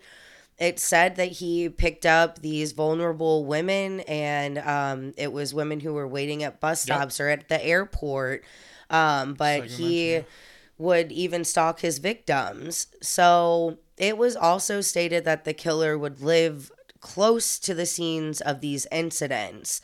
It 0.59 0.79
said 0.79 1.17
that 1.17 1.33
he 1.33 1.69
picked 1.69 2.07
up 2.07 2.39
these 2.41 2.73
vulnerable 2.73 3.45
women, 3.45 4.01
and 4.01 4.59
um, 4.59 5.13
it 5.17 5.33
was 5.33 5.53
women 5.53 5.81
who 5.81 5.93
were 5.93 6.07
waiting 6.07 6.45
at 6.45 6.61
bus 6.61 6.87
Yep. 6.87 6.97
stops 6.97 7.21
or 7.21 7.29
at 7.29 7.49
the 7.49 7.63
airport. 7.65 8.45
Um, 8.89 9.35
but 9.35 9.61
like 9.63 9.71
he 9.71 10.11
mentioned, 10.11 10.27
would 10.83 11.13
even 11.13 11.45
stalk 11.45 11.81
his 11.81 11.99
victims. 11.99 12.89
So 13.01 13.79
it 13.97 14.19
was 14.19 14.35
also 14.35 14.81
stated 14.81 15.25
that 15.25 15.45
the 15.45 15.55
killer 15.55 15.97
would 15.97 16.21
live 16.21 16.73
close 17.01 17.59
to 17.61 17.73
the 17.73 17.87
scenes 17.87 18.41
of 18.41 18.61
these 18.61 18.87
incidents. 18.91 19.81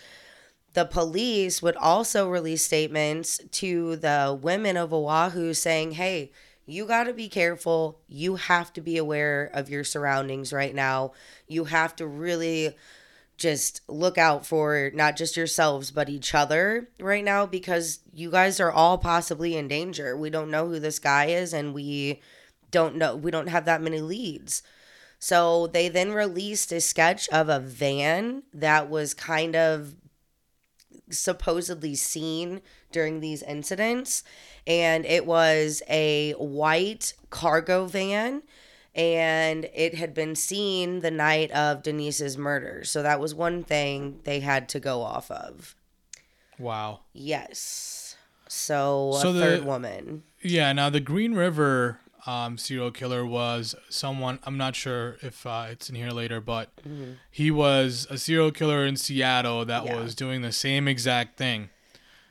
The 0.75 0.85
police 0.85 1.63
would 1.63 1.77
also 1.77 2.29
release 2.29 2.65
statements 2.65 3.41
to 3.53 3.97
the 3.97 4.37
women 4.41 4.77
of 4.77 4.93
Oahu 4.93 5.55
saying, 5.55 5.93
hey, 5.93 6.33
you 6.67 6.85
got 6.85 7.05
to 7.05 7.15
be 7.15 7.29
careful. 7.29 8.01
You 8.09 8.35
have 8.35 8.73
to 8.75 8.81
be 8.81 8.99
aware 8.99 9.51
of 9.55 9.71
your 9.71 9.85
surroundings 9.85 10.53
right 10.53 10.75
now. 10.75 11.13
You 11.47 11.65
have 11.65 11.95
to 11.97 12.07
really 12.07 12.77
just 13.39 13.81
look 13.89 14.19
out 14.19 14.45
for 14.45 14.91
not 14.95 15.17
just 15.17 15.37
yourselves 15.37 15.93
but 15.93 16.09
each 16.09 16.35
other 16.35 16.89
right 16.99 17.25
now 17.25 17.47
because 17.47 18.01
you 18.13 18.31
guys 18.31 18.59
are 18.59 18.73
all 18.73 18.99
possibly 18.99 19.57
in 19.57 19.69
danger. 19.69 20.17
We 20.17 20.29
don't 20.29 20.51
know 20.51 20.69
who 20.69 20.81
this 20.81 20.99
guy 20.99 21.27
is 21.27 21.53
and 21.55 21.73
we 21.73 22.21
don't 22.71 22.97
know 22.97 23.17
we 23.17 23.31
don't 23.31 23.49
have 23.49 23.65
that 23.65 23.81
many 23.81 24.01
leads. 24.01 24.63
So 25.21 25.69
they 25.69 25.89
then 25.89 26.13
released 26.13 26.73
a 26.73 26.81
sketch 26.81 27.29
of 27.29 27.49
a 27.49 27.61
van 27.61 28.43
that 28.53 28.91
was 28.91 29.15
kind 29.15 29.57
of 29.57 29.95
supposedly 31.11 31.95
seen 31.95 32.61
during 32.93 33.21
these 33.21 33.43
incidents 33.43 34.23
and 34.67 35.07
it 35.07 35.25
was 35.25 35.83
a 35.89 36.33
white 36.33 37.15
cargo 37.31 37.87
van 37.87 38.43
and 38.99 39.71
it 39.73 39.95
had 39.95 40.13
been 40.13 40.35
seen 40.35 41.01
the 41.01 41.11
night 41.11 41.53
of 41.53 41.83
Denise's 41.85 42.37
murder. 42.37 42.83
So 42.85 43.03
that 43.03 43.21
was 43.21 43.33
one 43.35 43.63
thing 43.63 44.19
they 44.25 44.41
had 44.41 44.69
to 44.71 44.81
go 44.81 45.03
off 45.03 45.31
of. 45.31 45.77
Wow. 46.59 47.01
Yes. 47.13 48.17
So, 48.49 49.13
So 49.23 49.31
a 49.31 49.33
the- 49.33 49.41
third 49.41 49.65
woman. 49.65 50.25
Yeah. 50.43 50.73
Now 50.73 50.91
the 50.91 50.99
Green 51.01 51.35
River 51.35 52.01
um, 52.27 52.59
serial 52.59 52.91
killer 52.91 53.25
was 53.25 53.77
someone. 53.89 54.41
I'm 54.43 54.59
not 54.59 54.75
sure 54.75 55.17
if 55.23 55.47
uh, 55.47 55.67
it's 55.71 55.89
in 55.89 55.95
here 55.95 56.11
later, 56.11 56.41
but 56.41 56.71
he 57.31 57.51
was 57.53 58.07
a 58.11 58.19
serial 58.19 58.51
killer 58.51 58.85
in 58.85 58.97
Seattle 58.97 59.65
that 59.65 59.85
Yeah. 59.85 60.01
was 60.01 60.15
doing 60.17 60.43
the 60.43 60.53
same 60.53 60.89
exact 60.89 61.39
thing. 61.39 61.71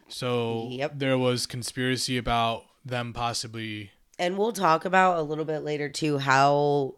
So 0.10 0.68
Yep. 0.72 1.00
there 1.00 1.18
was 1.18 1.46
conspiracy 1.46 2.18
about 2.18 2.66
them 2.86 3.14
possibly. 3.14 3.92
And 4.20 4.38
we'll 4.38 4.52
talk 4.54 4.86
about 4.86 5.18
a 5.18 5.22
little 5.22 5.46
bit 5.46 5.60
later 5.60 5.90
too 5.90 6.18
how 6.18 6.96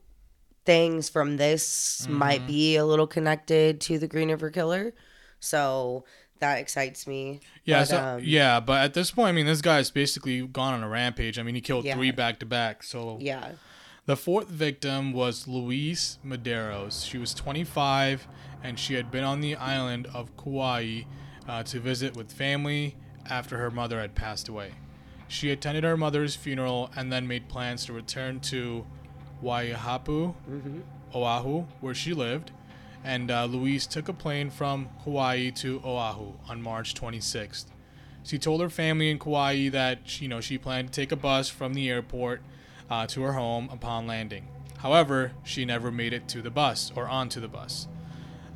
things 0.65 1.09
from 1.09 1.37
this 1.37 2.07
might 2.09 2.45
be 2.45 2.75
a 2.75 2.85
little 2.85 3.07
connected 3.07 3.81
to 3.81 3.97
the 3.99 4.07
Green 4.07 4.29
River 4.29 4.49
Killer. 4.49 4.93
So 5.39 6.05
that 6.39 6.59
excites 6.59 7.07
me. 7.07 7.41
Yeah, 7.65 7.79
But, 7.81 7.87
so, 7.87 8.01
um, 8.01 8.21
yeah, 8.23 8.59
but 8.59 8.83
at 8.83 8.93
this 8.93 9.11
point, 9.11 9.29
I 9.29 9.31
mean, 9.33 9.45
this 9.45 9.61
guy's 9.61 9.91
basically 9.91 10.45
gone 10.47 10.73
on 10.73 10.83
a 10.83 10.87
rampage. 10.89 11.37
I 11.37 11.43
mean, 11.43 11.55
he 11.55 11.61
killed 11.61 11.85
Yeah. 11.85 11.95
three 11.95 12.11
back 12.11 12.39
to 12.39 12.45
back. 12.45 12.83
So 12.83 13.17
Yeah. 13.19 13.51
The 14.05 14.15
fourth 14.15 14.47
victim 14.47 15.11
was 15.13 15.47
Louise 15.47 16.17
Medeiros. 16.25 17.05
She 17.07 17.17
was 17.17 17.33
25 17.33 18.27
and 18.63 18.79
she 18.79 18.95
had 18.95 19.11
been 19.11 19.23
on 19.23 19.41
the 19.41 19.55
island 19.55 20.07
of 20.13 20.35
Kauai 20.37 21.01
uh, 21.47 21.63
to 21.63 21.79
visit 21.79 22.15
with 22.15 22.31
family 22.31 22.95
after 23.29 23.57
her 23.57 23.69
mother 23.69 23.99
had 23.99 24.15
passed 24.15 24.47
away. 24.49 24.71
She 25.29 25.51
attended 25.51 25.83
her 25.83 25.95
mother's 25.95 26.35
funeral 26.35 26.89
and 26.95 27.13
then 27.13 27.27
made 27.27 27.47
plans 27.47 27.85
to 27.85 27.93
return 27.93 28.39
to 28.41 28.85
Waihapu, 29.43 30.33
Oahu, 31.13 31.65
where 31.79 31.93
she 31.93 32.13
lived. 32.13 32.51
And 33.03 33.31
uh, 33.31 33.45
Louise 33.45 33.85
took 33.87 34.09
a 34.09 34.13
plane 34.13 34.49
from 34.49 34.89
Hawaii 35.03 35.51
to 35.51 35.81
Oahu 35.85 36.33
on 36.49 36.61
March 36.61 36.95
26th. 36.95 37.65
She 38.23 38.37
told 38.39 38.59
her 38.59 38.69
family 38.69 39.09
in 39.09 39.19
Kauai 39.19 39.69
that 39.69 40.19
you 40.19 40.27
know 40.27 40.41
she 40.41 40.57
planned 40.57 40.91
to 40.91 41.01
take 41.01 41.11
a 41.11 41.15
bus 41.15 41.47
from 41.47 41.73
the 41.73 41.89
airport 41.89 42.41
uh, 42.89 43.05
to 43.07 43.21
her 43.21 43.33
home 43.33 43.69
upon 43.71 44.07
landing. 44.07 44.47
However, 44.79 45.33
she 45.43 45.63
never 45.63 45.91
made 45.91 46.11
it 46.11 46.27
to 46.29 46.41
the 46.41 46.49
bus 46.49 46.91
or 46.95 47.07
onto 47.07 47.39
the 47.39 47.47
bus. 47.47 47.87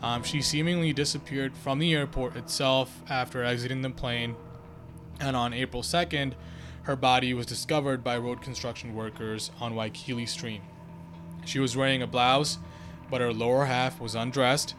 Um, 0.02 0.24
she 0.24 0.42
seemingly 0.42 0.92
disappeared 0.92 1.56
from 1.56 1.80
the 1.80 1.94
airport 1.94 2.36
itself 2.36 3.02
after 3.10 3.44
exiting 3.44 3.84
the 3.84 3.90
plane, 3.90 4.36
and 5.20 5.36
on 5.36 5.54
April 5.54 5.82
2nd, 5.82 6.34
her 6.84 6.96
body 6.96 7.34
was 7.34 7.46
discovered 7.46 8.04
by 8.04 8.18
road 8.18 8.42
construction 8.42 8.94
workers 8.94 9.52
on 9.60 9.74
Waikele 9.74 10.28
Stream. 10.28 10.62
She 11.46 11.60
was 11.60 11.76
wearing 11.76 12.02
a 12.02 12.08
blouse, 12.08 12.58
but 13.10 13.22
her 13.22 13.34
lower 13.34 13.66
half 13.66 14.00
was 14.00 14.16
undressed. 14.16 14.76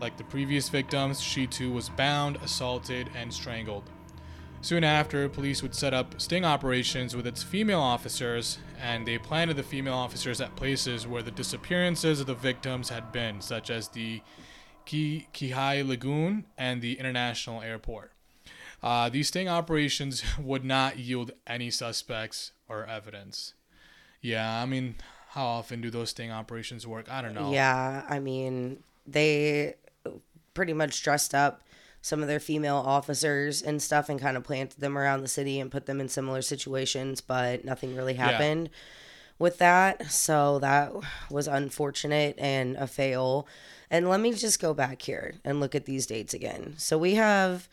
Like 0.00 0.16
the 0.16 0.24
previous 0.24 0.68
victims, 0.68 1.20
she 1.20 1.46
too 1.46 1.72
was 1.72 1.88
bound, 1.88 2.36
assaulted, 2.36 3.10
and 3.16 3.32
strangled. 3.32 3.90
Soon 4.60 4.82
after, 4.82 5.28
police 5.28 5.62
would 5.62 5.74
set 5.74 5.94
up 5.94 6.20
sting 6.20 6.44
operations 6.44 7.14
with 7.14 7.26
its 7.26 7.42
female 7.42 7.80
officers, 7.80 8.58
and 8.80 9.06
they 9.06 9.18
planted 9.18 9.56
the 9.56 9.62
female 9.62 9.94
officers 9.94 10.40
at 10.40 10.56
places 10.56 11.06
where 11.06 11.22
the 11.22 11.30
disappearances 11.30 12.20
of 12.20 12.26
the 12.26 12.34
victims 12.34 12.88
had 12.88 13.12
been, 13.12 13.40
such 13.40 13.70
as 13.70 13.88
the 13.88 14.20
Ki- 14.84 15.28
Kihai 15.32 15.86
Lagoon 15.86 16.44
and 16.56 16.82
the 16.82 16.98
International 16.98 17.62
Airport. 17.62 18.12
Uh, 18.82 19.08
these 19.08 19.28
sting 19.28 19.48
operations 19.48 20.22
would 20.38 20.64
not 20.64 20.98
yield 20.98 21.32
any 21.46 21.70
suspects 21.70 22.52
or 22.68 22.86
evidence. 22.86 23.54
Yeah, 24.20 24.62
I 24.62 24.66
mean, 24.66 24.96
how 25.30 25.46
often 25.46 25.80
do 25.80 25.90
those 25.90 26.10
sting 26.10 26.30
operations 26.30 26.86
work? 26.86 27.10
I 27.10 27.22
don't 27.22 27.34
know. 27.34 27.52
Yeah, 27.52 28.04
I 28.08 28.18
mean, 28.18 28.82
they 29.06 29.74
pretty 30.54 30.72
much 30.72 31.02
dressed 31.02 31.34
up 31.34 31.62
some 32.00 32.22
of 32.22 32.28
their 32.28 32.40
female 32.40 32.76
officers 32.76 33.62
and 33.62 33.82
stuff 33.82 34.08
and 34.08 34.20
kind 34.20 34.36
of 34.36 34.44
planted 34.44 34.80
them 34.80 34.96
around 34.96 35.20
the 35.20 35.28
city 35.28 35.60
and 35.60 35.70
put 35.70 35.86
them 35.86 36.00
in 36.00 36.08
similar 36.08 36.42
situations, 36.42 37.20
but 37.20 37.64
nothing 37.64 37.94
really 37.94 38.14
happened 38.14 38.70
with 39.38 39.58
that. 39.58 40.10
So 40.10 40.58
that 40.60 40.92
was 41.30 41.46
unfortunate 41.48 42.36
and 42.38 42.76
a 42.76 42.86
fail. 42.86 43.46
And 43.90 44.08
let 44.08 44.20
me 44.20 44.32
just 44.32 44.60
go 44.60 44.74
back 44.74 45.02
here 45.02 45.34
and 45.44 45.60
look 45.60 45.74
at 45.74 45.86
these 45.86 46.06
dates 46.06 46.34
again. 46.34 46.74
So 46.76 46.96
we 46.98 47.14
have 47.14 47.68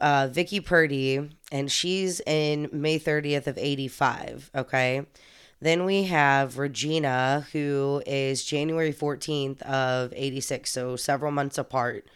uh, 0.00 0.28
Vicky 0.30 0.60
Purdy, 0.60 1.30
and 1.52 1.70
she's 1.70 2.20
in 2.26 2.68
May 2.72 2.98
30th 2.98 3.46
of 3.46 3.56
85. 3.58 4.50
Okay. 4.54 5.06
Then 5.60 5.84
we 5.84 6.04
have 6.04 6.58
Regina, 6.58 7.46
who 7.52 8.02
is 8.06 8.44
January 8.44 8.92
14th 8.92 9.62
of 9.62 10.12
86, 10.14 10.68
so 10.70 10.96
several 10.96 11.32
months 11.32 11.56
apart. 11.56 12.06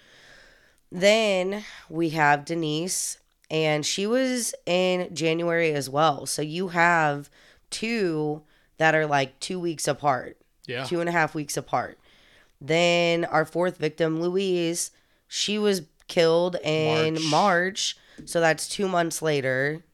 Then 0.90 1.64
we 1.88 2.10
have 2.10 2.44
Denise, 2.44 3.18
and 3.50 3.84
she 3.84 4.06
was 4.06 4.54
in 4.66 5.14
January 5.14 5.72
as 5.72 5.88
well. 5.88 6.26
So 6.26 6.42
you 6.42 6.68
have 6.68 7.30
two 7.70 8.42
that 8.78 8.94
are 8.94 9.06
like 9.06 9.38
two 9.40 9.58
weeks 9.60 9.86
apart, 9.88 10.38
Yeah. 10.66 10.84
two 10.84 11.00
and 11.00 11.08
a 11.08 11.12
half 11.12 11.34
weeks 11.34 11.56
apart. 11.56 11.98
Then 12.60 13.24
our 13.24 13.44
fourth 13.44 13.76
victim, 13.76 14.20
Louise, 14.20 14.90
she 15.26 15.58
was 15.58 15.82
killed 16.08 16.56
in 16.64 17.18
March. 17.30 17.96
So 18.24 18.40
that's 18.40 18.68
two 18.68 18.88
months 18.88 19.22
later. 19.22 19.84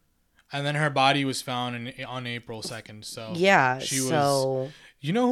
And 0.53 0.65
then 0.65 0.77
her 0.77 0.89
body 0.91 1.25
was 1.25 1.43
found 1.43 1.89
in, 1.89 2.05
on 2.05 2.27
April 2.27 2.63
2nd. 2.63 3.05
So 3.05 3.33
Yeah. 3.35 3.79
she 3.81 4.01
was. 4.01 4.09
so 4.09 4.71
You 5.01 5.13
know 5.13 5.29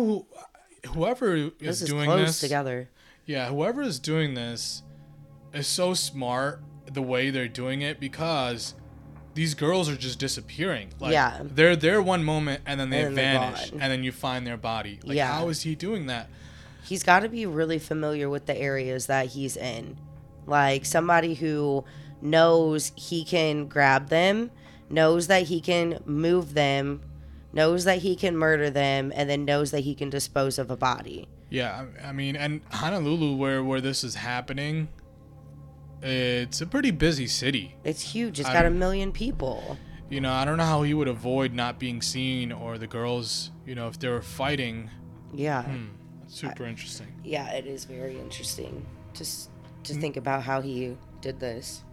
who, 0.84 0.90
whoever 0.90 1.34
is, 1.36 1.50
this 1.60 1.82
is 1.82 1.88
doing 1.88 2.06
close 2.06 2.26
this. 2.26 2.40
together. 2.40 2.90
Yeah, 3.24 3.48
whoever 3.48 3.82
is 3.82 3.98
doing 4.00 4.34
this 4.34 4.82
is 5.54 5.66
so 5.66 5.94
smart 5.94 6.62
the 6.92 7.00
way 7.02 7.30
they're 7.30 7.46
doing 7.48 7.80
it 7.82 8.00
because 8.00 8.74
these 9.34 9.54
girls 9.54 9.88
are 9.88 9.96
just 9.96 10.18
disappearing. 10.18 10.90
Like, 10.98 11.12
Yeah. 11.12 11.38
They're 11.42 11.76
there 11.76 12.02
one 12.02 12.24
moment 12.24 12.62
and 12.66 12.78
then 12.78 12.90
they 12.90 13.02
And 13.04 13.16
then 13.16 13.34
they're 13.34 13.40
vanish 13.52 13.70
gone. 13.70 13.80
and 13.80 13.92
then 13.92 14.04
you 14.04 14.12
find 14.12 14.46
their 14.46 14.56
body. 14.58 14.98
Like, 15.04 15.16
Yeah. 15.16 15.32
how 15.32 15.48
is 15.48 15.62
he 15.62 15.74
doing 15.74 16.06
that? 16.06 16.28
He's 16.84 17.02
got 17.04 17.20
to 17.20 17.28
be 17.28 17.46
really 17.46 17.78
familiar 17.78 18.28
with 18.28 18.46
the 18.46 18.56
areas 18.56 19.06
that 19.06 19.26
he's 19.28 19.56
in. 19.56 19.96
Like 20.46 20.84
somebody 20.84 21.34
who 21.34 21.84
knows 22.20 22.92
he 22.96 23.24
can 23.24 23.66
grab 23.68 24.08
them, 24.08 24.50
knows 24.90 25.26
that 25.28 25.44
he 25.44 25.60
can 25.60 25.98
move 26.04 26.54
them, 26.54 27.00
knows 27.52 27.84
that 27.84 27.98
he 27.98 28.16
can 28.16 28.36
murder 28.36 28.70
them, 28.70 29.12
and 29.14 29.28
then 29.28 29.44
knows 29.44 29.70
that 29.70 29.80
he 29.80 29.94
can 29.94 30.10
dispose 30.10 30.58
of 30.58 30.70
a 30.70 30.76
body. 30.76 31.28
Yeah, 31.50 31.84
I 32.02 32.08
I 32.08 32.12
mean, 32.12 32.34
and 32.36 32.60
Honolulu, 32.72 33.36
where 33.36 33.62
where 33.62 33.80
this 33.80 34.02
is 34.04 34.14
happening, 34.16 34.88
it's 36.02 36.60
a 36.60 36.66
pretty 36.66 36.90
busy 36.90 37.26
city. 37.26 37.76
It's 37.84 38.00
huge. 38.00 38.40
It's 38.40 38.48
I 38.48 38.52
got 38.52 38.66
a 38.66 38.70
million 38.70 39.12
people. 39.12 39.78
you 40.10 40.20
know, 40.20 40.32
I 40.32 40.44
don't 40.44 40.56
know 40.58 40.64
how 40.64 40.82
he 40.82 40.94
would 40.94 41.08
avoid 41.08 41.52
not 41.54 41.78
being 41.78 42.02
seen 42.02 42.52
or 42.52 42.76
the 42.78 42.86
girls, 42.86 43.50
you 43.66 43.74
know, 43.74 43.88
if 43.88 43.98
they 43.98 44.08
were 44.08 44.22
fighting. 44.22 44.90
Yeah. 45.32 45.62
Hmm, 45.62 45.86
super 46.26 46.64
interesting. 46.64 47.06
Yeah, 47.24 47.50
it 47.52 47.66
is 47.66 47.84
very 47.84 48.18
interesting 48.18 48.84
to 49.14 49.22
s- 49.24 49.48
to 49.84 49.92
mm-hmm. 49.92 50.00
think 50.00 50.16
about 50.16 50.42
how 50.42 50.60
he 50.60 50.96
did 51.20 51.40
this. 51.40 51.84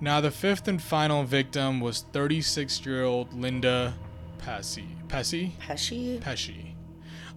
Now, 0.00 0.20
the 0.20 0.30
fifth 0.30 0.66
and 0.66 0.80
final 0.80 1.24
victim 1.24 1.80
was 1.80 2.06
36 2.12 2.86
year 2.86 3.04
old 3.04 3.34
Linda 3.34 3.94
Pesce. 4.38 4.78
Pesce? 5.08 5.52
Pesce? 5.58 6.18
Pesce. 6.20 6.74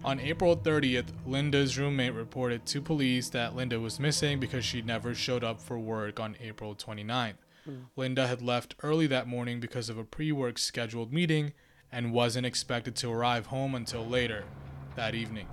On 0.02 0.20
April 0.20 0.56
30th, 0.56 1.08
Linda's 1.26 1.78
roommate 1.78 2.12
reported 2.12 2.66
to 2.66 2.82
police 2.82 3.30
that 3.30 3.56
Linda 3.56 3.80
was 3.80 3.98
missing 3.98 4.38
because 4.38 4.64
she 4.64 4.82
never 4.82 5.14
showed 5.14 5.42
up 5.42 5.60
for 5.60 5.78
work 5.78 6.20
on 6.20 6.36
April 6.40 6.74
29th. 6.74 7.36
Hmm. 7.64 7.74
Linda 7.96 8.26
had 8.26 8.42
left 8.42 8.74
early 8.82 9.06
that 9.06 9.26
morning 9.26 9.60
because 9.60 9.88
of 9.88 9.96
a 9.96 10.04
pre 10.04 10.30
work 10.32 10.58
scheduled 10.58 11.12
meeting 11.12 11.54
and 11.90 12.12
wasn't 12.12 12.44
expected 12.44 12.96
to 12.96 13.10
arrive 13.10 13.46
home 13.46 13.74
until 13.74 14.04
later 14.04 14.44
that 14.96 15.14
evening. 15.14 15.48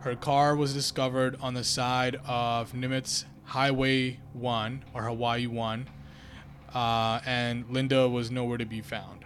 Her 0.00 0.16
car 0.16 0.56
was 0.56 0.72
discovered 0.72 1.36
on 1.42 1.52
the 1.52 1.64
side 1.64 2.16
of 2.26 2.72
Nimitz 2.72 3.24
Highway 3.50 4.20
1 4.34 4.84
or 4.94 5.02
Hawaii 5.02 5.48
1, 5.48 5.88
uh, 6.72 7.20
and 7.26 7.64
Linda 7.68 8.08
was 8.08 8.30
nowhere 8.30 8.58
to 8.58 8.64
be 8.64 8.80
found. 8.80 9.24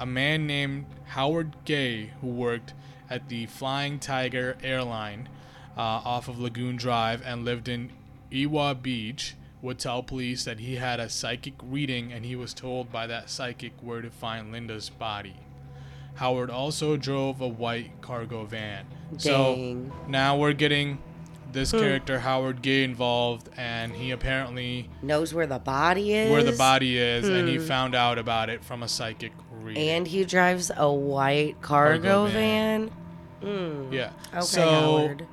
A 0.00 0.04
man 0.04 0.48
named 0.48 0.86
Howard 1.04 1.54
Gay, 1.64 2.10
who 2.20 2.26
worked 2.26 2.74
at 3.08 3.28
the 3.28 3.46
Flying 3.46 4.00
Tiger 4.00 4.56
airline 4.60 5.28
uh, 5.76 5.80
off 5.80 6.26
of 6.26 6.40
Lagoon 6.40 6.74
Drive 6.74 7.22
and 7.24 7.44
lived 7.44 7.68
in 7.68 7.92
Ewa 8.28 8.74
Beach, 8.74 9.36
would 9.62 9.78
tell 9.78 10.02
police 10.02 10.44
that 10.44 10.58
he 10.58 10.74
had 10.74 10.98
a 10.98 11.08
psychic 11.08 11.54
reading 11.62 12.12
and 12.12 12.24
he 12.24 12.34
was 12.34 12.54
told 12.54 12.90
by 12.90 13.06
that 13.06 13.30
psychic 13.30 13.72
where 13.80 14.02
to 14.02 14.10
find 14.10 14.50
Linda's 14.50 14.90
body. 14.90 15.36
Howard 16.16 16.50
also 16.50 16.96
drove 16.96 17.40
a 17.40 17.46
white 17.46 18.00
cargo 18.00 18.46
van. 18.46 18.84
So 19.16 19.92
now 20.08 20.36
we're 20.36 20.52
getting 20.54 20.98
this 21.54 21.70
Hmm. 21.70 21.78
character 21.78 22.18
Howard 22.18 22.60
Gay 22.60 22.84
involved, 22.84 23.48
and 23.56 23.92
he 23.92 24.10
apparently 24.10 24.90
Knows 25.00 25.32
where 25.32 25.46
the 25.46 25.58
body 25.58 26.12
is. 26.12 26.30
where 26.30 26.42
the 26.42 26.52
body 26.56 26.98
is, 26.98 27.26
and 27.26 27.48
he 27.48 27.56
Hmm. 27.56 27.64
found 27.66 27.94
out 27.94 28.18
about 28.18 28.50
it 28.50 28.62
from 28.62 28.82
a 28.82 28.88
psychic 28.88 29.32
reading. 29.62 29.88
And 29.88 30.06
he 30.06 30.24
drives 30.24 30.70
a 30.76 30.92
white 30.92 31.62
cargo, 31.62 32.26
Cargo 32.26 32.26
van. 32.32 32.90
Mm. 33.42 33.92
yeah. 33.92 34.10
Okay, 34.32 34.40
so 34.42 34.68
Howard. 34.68 35.26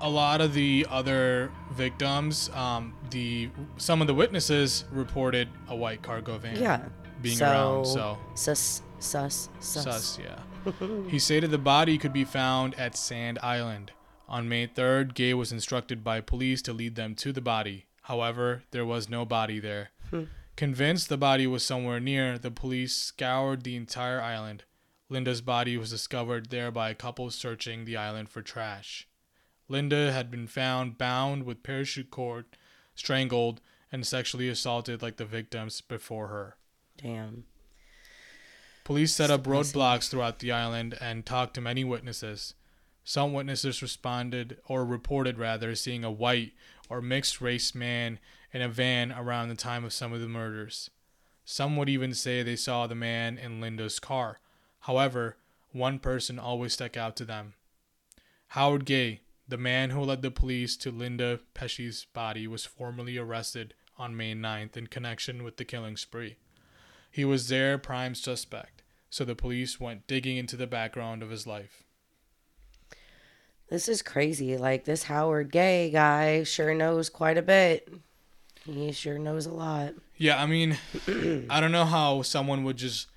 a 0.00 0.08
lot 0.10 0.40
of 0.40 0.54
the 0.54 0.86
other 0.90 1.50
victims, 1.72 2.50
um, 2.54 2.94
the 3.10 3.50
some 3.76 4.00
of 4.00 4.06
the 4.06 4.14
witnesses 4.14 4.84
reported 4.92 5.48
a 5.68 5.76
white 5.76 6.02
cargo 6.02 6.38
van 6.38 6.56
Yeah. 6.60 6.80
being 7.22 7.36
so, 7.36 7.46
around. 7.46 7.84
So 7.86 8.18
sus 8.34 8.82
sus 9.00 9.48
sus. 9.60 9.84
sus, 9.84 10.18
yeah. 10.22 10.72
he 11.08 11.18
stated 11.18 11.50
the 11.50 11.58
body 11.58 11.98
could 11.98 12.12
be 12.12 12.24
found 12.24 12.74
at 12.76 12.96
Sand 12.96 13.38
Island. 13.42 13.92
On 14.28 14.48
May 14.48 14.66
3rd, 14.66 15.14
Gay 15.14 15.32
was 15.32 15.52
instructed 15.52 16.04
by 16.04 16.20
police 16.20 16.60
to 16.62 16.72
lead 16.72 16.96
them 16.96 17.14
to 17.16 17.32
the 17.32 17.40
body. 17.40 17.86
However, 18.02 18.64
there 18.70 18.84
was 18.84 19.08
no 19.08 19.24
body 19.24 19.58
there. 19.58 19.90
Hmm. 20.10 20.24
Convinced 20.56 21.08
the 21.08 21.16
body 21.16 21.46
was 21.46 21.64
somewhere 21.64 22.00
near, 22.00 22.36
the 22.36 22.50
police 22.50 22.94
scoured 22.94 23.62
the 23.62 23.76
entire 23.76 24.20
island. 24.20 24.64
Linda's 25.08 25.40
body 25.40 25.76
was 25.78 25.90
discovered 25.90 26.50
there 26.50 26.70
by 26.70 26.90
a 26.90 26.94
couple 26.94 27.30
searching 27.30 27.84
the 27.84 27.96
island 27.96 28.28
for 28.28 28.42
trash. 28.42 29.08
Linda 29.68 30.12
had 30.12 30.30
been 30.30 30.46
found 30.46 30.98
bound 30.98 31.44
with 31.44 31.62
parachute 31.62 32.10
cord, 32.10 32.46
strangled, 32.94 33.60
and 33.90 34.06
sexually 34.06 34.48
assaulted 34.48 35.00
like 35.00 35.16
the 35.16 35.24
victims 35.24 35.80
before 35.80 36.28
her. 36.28 36.56
Damn. 37.00 37.44
Police 38.84 39.14
set 39.14 39.30
up 39.30 39.44
roadblocks 39.44 40.08
throughout 40.08 40.38
the 40.40 40.52
island 40.52 40.96
and 41.00 41.24
talked 41.24 41.54
to 41.54 41.60
many 41.60 41.84
witnesses. 41.84 42.54
Some 43.08 43.32
witnesses 43.32 43.80
responded, 43.80 44.58
or 44.66 44.84
reported 44.84 45.38
rather, 45.38 45.74
seeing 45.74 46.04
a 46.04 46.10
white 46.10 46.52
or 46.90 47.00
mixed 47.00 47.40
race 47.40 47.74
man 47.74 48.18
in 48.52 48.60
a 48.60 48.68
van 48.68 49.12
around 49.12 49.48
the 49.48 49.54
time 49.54 49.82
of 49.82 49.94
some 49.94 50.12
of 50.12 50.20
the 50.20 50.28
murders. 50.28 50.90
Some 51.42 51.78
would 51.78 51.88
even 51.88 52.12
say 52.12 52.42
they 52.42 52.54
saw 52.54 52.86
the 52.86 52.94
man 52.94 53.38
in 53.38 53.62
Linda's 53.62 53.98
car. 53.98 54.40
However, 54.80 55.38
one 55.72 55.98
person 55.98 56.38
always 56.38 56.74
stuck 56.74 56.98
out 56.98 57.16
to 57.16 57.24
them. 57.24 57.54
Howard 58.48 58.84
Gay, 58.84 59.22
the 59.48 59.56
man 59.56 59.88
who 59.88 60.02
led 60.02 60.20
the 60.20 60.30
police 60.30 60.76
to 60.76 60.90
Linda 60.90 61.40
Pesce's 61.54 62.04
body, 62.12 62.46
was 62.46 62.66
formally 62.66 63.16
arrested 63.16 63.72
on 63.96 64.18
May 64.18 64.34
9th 64.34 64.76
in 64.76 64.86
connection 64.86 65.44
with 65.44 65.56
the 65.56 65.64
killing 65.64 65.96
spree. 65.96 66.36
He 67.10 67.24
was 67.24 67.48
their 67.48 67.78
prime 67.78 68.14
suspect, 68.14 68.82
so 69.08 69.24
the 69.24 69.34
police 69.34 69.80
went 69.80 70.06
digging 70.06 70.36
into 70.36 70.56
the 70.56 70.66
background 70.66 71.22
of 71.22 71.30
his 71.30 71.46
life. 71.46 71.84
This 73.70 73.88
is 73.88 74.02
crazy. 74.02 74.56
Like 74.56 74.84
this 74.84 75.04
Howard 75.04 75.52
Gay 75.52 75.90
guy 75.90 76.42
sure 76.44 76.74
knows 76.74 77.08
quite 77.10 77.36
a 77.38 77.42
bit. 77.42 77.92
He 78.64 78.92
sure 78.92 79.18
knows 79.18 79.46
a 79.46 79.52
lot. 79.52 79.94
Yeah, 80.16 80.42
I 80.42 80.46
mean, 80.46 80.76
I 81.50 81.60
don't 81.60 81.72
know 81.72 81.84
how 81.84 82.22
someone 82.22 82.64
would 82.64 82.76
just 82.76 83.08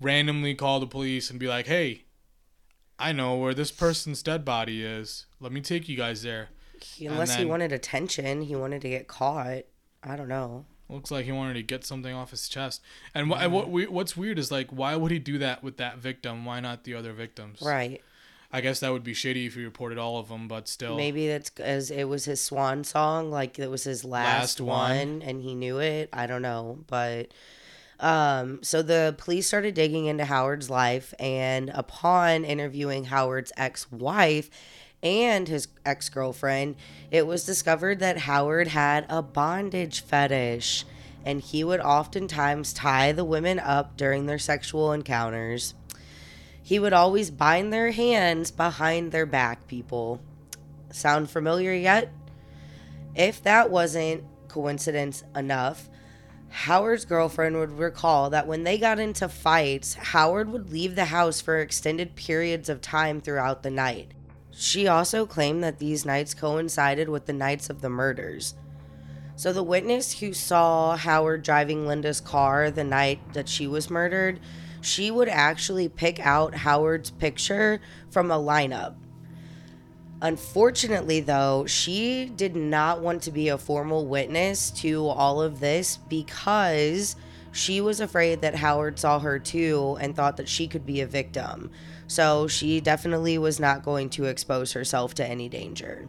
randomly 0.00 0.54
call 0.54 0.80
the 0.80 0.86
police 0.86 1.30
and 1.30 1.38
be 1.38 1.46
like, 1.46 1.66
hey, 1.66 2.04
I 2.98 3.12
know 3.12 3.36
where 3.36 3.54
this 3.54 3.70
person's 3.70 4.22
dead 4.22 4.44
body 4.44 4.82
is. 4.84 5.26
Let 5.40 5.52
me 5.52 5.60
take 5.60 5.88
you 5.88 5.96
guys 5.96 6.22
there. 6.22 6.48
He, 6.82 7.06
unless 7.06 7.34
he 7.36 7.44
wanted 7.44 7.72
attention, 7.72 8.42
he 8.42 8.56
wanted 8.56 8.82
to 8.82 8.88
get 8.88 9.08
caught. 9.08 9.64
I 10.02 10.16
don't 10.16 10.28
know. 10.28 10.64
Looks 10.88 11.10
like 11.10 11.26
he 11.26 11.32
wanted 11.32 11.54
to 11.54 11.62
get 11.62 11.84
something 11.84 12.14
off 12.14 12.30
his 12.30 12.48
chest. 12.48 12.80
And, 13.14 13.30
wh- 13.30 13.42
and 13.42 13.52
what 13.52 13.68
we, 13.68 13.86
what's 13.86 14.16
weird 14.16 14.38
is 14.38 14.50
like, 14.50 14.70
why 14.70 14.96
would 14.96 15.10
he 15.12 15.18
do 15.18 15.38
that 15.38 15.62
with 15.62 15.76
that 15.76 15.98
victim? 15.98 16.44
Why 16.44 16.60
not 16.60 16.84
the 16.84 16.94
other 16.94 17.12
victims? 17.12 17.60
Right. 17.60 18.00
I 18.50 18.62
guess 18.62 18.80
that 18.80 18.92
would 18.92 19.04
be 19.04 19.12
shitty 19.12 19.46
if 19.46 19.54
he 19.54 19.64
reported 19.64 19.98
all 19.98 20.18
of 20.18 20.28
them, 20.28 20.48
but 20.48 20.68
still. 20.68 20.96
Maybe 20.96 21.28
that's 21.28 21.50
as 21.58 21.90
it 21.90 22.04
was 22.04 22.24
his 22.24 22.40
swan 22.40 22.82
song, 22.82 23.30
like 23.30 23.58
it 23.58 23.70
was 23.70 23.84
his 23.84 24.04
last, 24.04 24.58
Last 24.58 24.60
one. 24.60 24.98
one, 24.98 25.22
and 25.22 25.42
he 25.42 25.54
knew 25.54 25.78
it. 25.78 26.08
I 26.12 26.26
don't 26.26 26.40
know, 26.40 26.78
but 26.86 27.32
um, 28.00 28.60
so 28.62 28.80
the 28.80 29.14
police 29.18 29.46
started 29.46 29.74
digging 29.74 30.06
into 30.06 30.24
Howard's 30.24 30.70
life, 30.70 31.12
and 31.18 31.70
upon 31.74 32.44
interviewing 32.44 33.04
Howard's 33.04 33.52
ex-wife 33.56 34.48
and 35.02 35.46
his 35.46 35.68
ex-girlfriend, 35.84 36.76
it 37.10 37.26
was 37.26 37.44
discovered 37.44 37.98
that 37.98 38.18
Howard 38.18 38.68
had 38.68 39.04
a 39.10 39.20
bondage 39.20 40.00
fetish, 40.00 40.86
and 41.24 41.40
he 41.40 41.62
would 41.64 41.80
oftentimes 41.80 42.72
tie 42.72 43.12
the 43.12 43.24
women 43.24 43.58
up 43.58 43.96
during 43.96 44.24
their 44.26 44.38
sexual 44.38 44.92
encounters. 44.92 45.74
He 46.68 46.78
would 46.78 46.92
always 46.92 47.30
bind 47.30 47.72
their 47.72 47.92
hands 47.92 48.50
behind 48.50 49.10
their 49.10 49.24
back, 49.24 49.66
people. 49.68 50.20
Sound 50.92 51.30
familiar 51.30 51.72
yet? 51.72 52.12
If 53.14 53.42
that 53.44 53.70
wasn't 53.70 54.24
coincidence 54.48 55.24
enough, 55.34 55.88
Howard's 56.50 57.06
girlfriend 57.06 57.56
would 57.56 57.78
recall 57.78 58.28
that 58.28 58.46
when 58.46 58.64
they 58.64 58.76
got 58.76 58.98
into 58.98 59.30
fights, 59.30 59.94
Howard 59.94 60.50
would 60.50 60.68
leave 60.68 60.94
the 60.94 61.06
house 61.06 61.40
for 61.40 61.56
extended 61.56 62.16
periods 62.16 62.68
of 62.68 62.82
time 62.82 63.22
throughout 63.22 63.62
the 63.62 63.70
night. 63.70 64.12
She 64.50 64.86
also 64.86 65.24
claimed 65.24 65.64
that 65.64 65.78
these 65.78 66.04
nights 66.04 66.34
coincided 66.34 67.08
with 67.08 67.24
the 67.24 67.32
nights 67.32 67.70
of 67.70 67.80
the 67.80 67.88
murders. 67.88 68.56
So 69.36 69.54
the 69.54 69.62
witness 69.62 70.18
who 70.20 70.34
saw 70.34 70.98
Howard 70.98 71.44
driving 71.44 71.86
Linda's 71.86 72.20
car 72.20 72.70
the 72.70 72.84
night 72.84 73.32
that 73.32 73.48
she 73.48 73.66
was 73.66 73.88
murdered, 73.88 74.38
she 74.80 75.10
would 75.10 75.28
actually 75.28 75.88
pick 75.88 76.24
out 76.24 76.54
Howard's 76.54 77.10
picture 77.10 77.80
from 78.10 78.30
a 78.30 78.38
lineup. 78.38 78.94
Unfortunately, 80.20 81.20
though, 81.20 81.64
she 81.66 82.32
did 82.34 82.56
not 82.56 83.00
want 83.00 83.22
to 83.22 83.30
be 83.30 83.48
a 83.48 83.58
formal 83.58 84.06
witness 84.06 84.70
to 84.72 85.06
all 85.06 85.40
of 85.40 85.60
this 85.60 85.98
because 86.08 87.14
she 87.52 87.80
was 87.80 88.00
afraid 88.00 88.40
that 88.40 88.56
Howard 88.56 88.98
saw 88.98 89.20
her 89.20 89.38
too 89.38 89.96
and 90.00 90.14
thought 90.14 90.36
that 90.36 90.48
she 90.48 90.66
could 90.66 90.84
be 90.84 91.00
a 91.00 91.06
victim. 91.06 91.70
So 92.08 92.48
she 92.48 92.80
definitely 92.80 93.38
was 93.38 93.60
not 93.60 93.84
going 93.84 94.10
to 94.10 94.24
expose 94.24 94.72
herself 94.72 95.14
to 95.14 95.26
any 95.26 95.48
danger. 95.48 96.08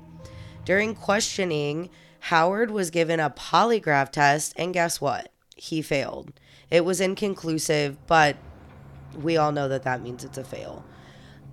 During 0.66 0.96
questioning, 0.96 1.90
Howard 2.20 2.72
was 2.72 2.90
given 2.90 3.20
a 3.20 3.30
polygraph 3.30 4.12
test, 4.12 4.54
and 4.56 4.74
guess 4.74 5.00
what? 5.00 5.32
He 5.56 5.82
failed. 5.82 6.32
It 6.70 6.86
was 6.86 7.02
inconclusive, 7.02 7.98
but 8.08 8.38
we 9.16 9.38
all 9.38 9.52
know 9.52 9.68
that 9.68 9.84
that 9.84 10.02
means 10.02 10.24
it's 10.24 10.38
a 10.38 10.44
fail. 10.44 10.84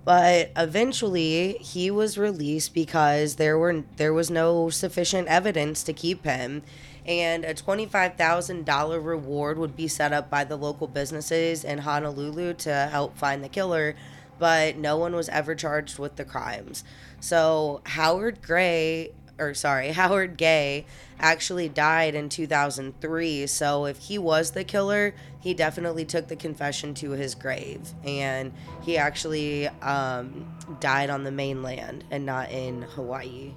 But 0.05 0.51
eventually, 0.55 1.57
he 1.59 1.91
was 1.91 2.17
released 2.17 2.73
because 2.73 3.35
there 3.35 3.57
were 3.57 3.83
there 3.97 4.13
was 4.13 4.29
no 4.31 4.69
sufficient 4.69 5.27
evidence 5.27 5.83
to 5.83 5.91
keep 5.91 6.23
him, 6.23 6.63
and 7.05 7.43
a 7.43 7.53
twenty 7.53 7.85
five 7.85 8.15
thousand 8.15 8.65
dollar 8.65 9.01
reward 9.01 9.57
would 9.57 9.75
be 9.75 9.89
set 9.89 10.13
up 10.13 10.29
by 10.29 10.45
the 10.45 10.55
local 10.55 10.87
businesses 10.87 11.65
in 11.65 11.79
Honolulu 11.79 12.53
to 12.53 12.87
help 12.89 13.17
find 13.17 13.43
the 13.43 13.49
killer. 13.49 13.95
But 14.39 14.77
no 14.77 14.97
one 14.97 15.15
was 15.15 15.29
ever 15.29 15.55
charged 15.55 15.99
with 15.99 16.15
the 16.15 16.23
crimes. 16.23 16.83
So 17.19 17.81
Howard 17.85 18.41
Gray 18.41 19.11
or 19.39 19.53
sorry, 19.53 19.91
Howard 19.93 20.37
Gay 20.37 20.85
actually 21.19 21.69
died 21.69 22.15
in 22.15 22.29
2003. 22.29 23.47
So 23.47 23.85
if 23.85 23.97
he 23.97 24.17
was 24.17 24.51
the 24.51 24.63
killer, 24.63 25.13
he 25.39 25.53
definitely 25.53 26.05
took 26.05 26.27
the 26.27 26.35
confession 26.35 26.93
to 26.95 27.11
his 27.11 27.35
grave. 27.35 27.81
And 28.03 28.53
he 28.83 28.97
actually 28.97 29.67
um, 29.67 30.57
died 30.79 31.09
on 31.09 31.23
the 31.23 31.31
mainland 31.31 32.03
and 32.11 32.25
not 32.25 32.51
in 32.51 32.81
Hawaii. 32.83 33.53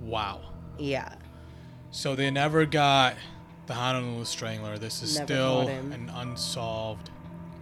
Wow. 0.00 0.40
Yeah. 0.78 1.14
So 1.90 2.14
they 2.16 2.30
never 2.30 2.66
got 2.66 3.14
the 3.66 3.74
Honolulu 3.74 4.24
Strangler. 4.24 4.78
This 4.78 5.02
is 5.02 5.14
Never 5.16 5.26
still 5.26 5.68
an 5.68 6.10
unsolved 6.14 7.10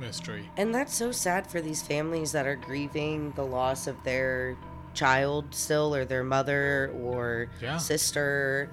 mystery. 0.01 0.49
And 0.57 0.75
that's 0.75 0.95
so 0.95 1.13
sad 1.13 1.47
for 1.47 1.61
these 1.61 1.83
families 1.83 2.33
that 2.33 2.47
are 2.47 2.57
grieving 2.57 3.33
the 3.33 3.45
loss 3.45 3.87
of 3.87 4.03
their 4.05 4.57
child 4.95 5.55
still 5.55 5.95
or 5.95 6.05
their 6.05 6.25
mother 6.25 6.93
or 7.01 7.49
Yeah. 7.61 7.77
sister. 7.77 8.71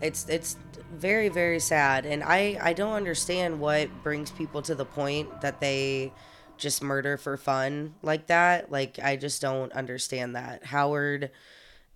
It's 0.00 0.28
it's 0.28 0.56
very 0.92 1.28
very 1.28 1.60
sad 1.60 2.04
and 2.04 2.22
I 2.24 2.58
I 2.60 2.72
don't 2.72 2.94
understand 2.94 3.60
what 3.60 3.88
brings 4.02 4.30
people 4.32 4.60
to 4.62 4.74
the 4.74 4.84
point 4.84 5.40
that 5.40 5.60
they 5.60 6.12
just 6.56 6.82
murder 6.82 7.16
for 7.16 7.36
fun 7.36 7.94
like 8.02 8.26
that. 8.26 8.70
Like 8.70 8.98
I 9.02 9.16
just 9.16 9.40
don't 9.40 9.72
understand 9.72 10.36
that. 10.36 10.64
Howard 10.64 11.30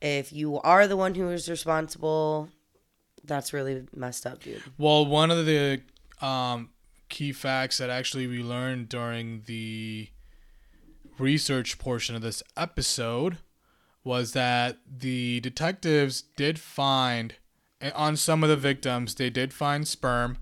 if 0.01 0.33
you 0.33 0.61
are 0.61 0.87
the 0.87 0.97
one 0.97 1.15
who 1.15 1.31
is 1.31 1.49
responsible, 1.49 2.51
that's 3.25 3.53
really 3.55 3.87
messed 3.95 4.27
up, 4.27 4.43
dude. 4.43 4.63
Well, 4.77 5.07
one 5.07 5.31
of 5.31 5.47
the 5.47 5.81
um, 6.21 6.71
key 7.09 7.33
facts 7.33 7.79
that 7.79 7.89
actually 7.89 8.27
we 8.27 8.43
learned 8.43 8.91
during 8.91 9.43
the 9.47 10.09
research 11.19 11.79
portion 11.79 12.15
of 12.15 12.23
this 12.23 12.43
episode 12.57 13.39
was 14.03 14.33
that 14.33 14.77
the 14.87 15.41
detectives 15.41 16.23
did 16.37 16.59
find 16.59 17.37
on 17.95 18.17
some 18.17 18.43
of 18.43 18.49
the 18.49 18.57
victims 18.57 19.15
they 19.15 19.31
did 19.31 19.53
find 19.53 19.87
sperm 19.87 20.39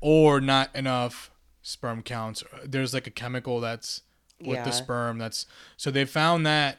or 0.00 0.40
not 0.40 0.74
enough 0.74 1.30
sperm 1.62 2.02
counts 2.02 2.42
there's 2.64 2.94
like 2.94 3.06
a 3.06 3.10
chemical 3.10 3.60
that's 3.60 4.02
with 4.40 4.56
Yeah. 4.56 4.64
the 4.64 4.72
sperm 4.72 5.18
that's 5.18 5.46
so 5.76 5.90
they 5.90 6.04
found 6.04 6.46
that 6.46 6.78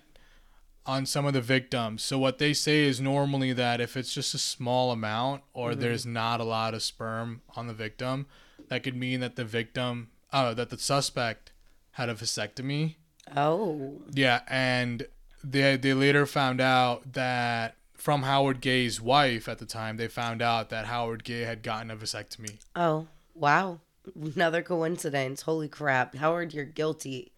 on 0.86 1.06
some 1.06 1.26
of 1.26 1.34
the 1.34 1.42
victims 1.42 2.02
so 2.02 2.18
what 2.18 2.40
they 2.40 2.54
say 2.54 2.80
is 2.86 3.00
normally 3.00 3.54
that 3.54 3.80
if 3.80 3.96
it's 3.96 4.14
just 4.14 4.34
a 4.34 4.40
small 4.40 4.92
amount 4.92 5.44
or 5.54 5.72
mm-hmm. 5.72 5.82
there's 5.82 6.06
not 6.06 6.40
a 6.42 6.44
lot 6.44 6.74
of 6.74 6.82
sperm 6.82 7.42
on 7.56 7.68
the 7.68 7.74
victim 7.74 8.26
that 8.70 8.82
could 8.84 8.96
mean 8.96 9.20
that 9.20 9.36
the 9.36 9.46
victim 9.46 10.10
oh 10.34 10.54
that 10.56 10.70
the 10.72 10.78
suspect 10.78 11.52
had 11.92 12.10
a 12.10 12.16
vasectomy 12.16 12.96
Oh. 13.36 14.02
yeah, 14.12 14.42
and 14.48 15.06
they 15.44 15.78
they 15.78 15.94
later 15.94 16.26
found 16.26 16.60
out 16.60 17.14
that 17.14 17.76
from 18.02 18.24
Howard 18.24 18.62
Gay's 18.62 19.00
wife 19.00 19.48
at 19.48 19.60
the 19.60 19.66
time, 19.68 19.98
they 19.98 20.08
found 20.08 20.42
out 20.42 20.72
that 20.72 20.86
Howard 20.86 21.24
Gay 21.24 21.42
had 21.42 21.62
gotten 21.62 21.92
a 21.92 21.96
vasectomy. 21.96 22.58
Oh, 22.76 23.06
wow. 23.36 23.80
Another 24.36 24.64
coincidence. 24.64 25.44
Holy 25.44 25.68
crap. 25.68 26.16
Howard, 26.16 26.52
you're 26.52 26.66
guilty. 26.66 27.32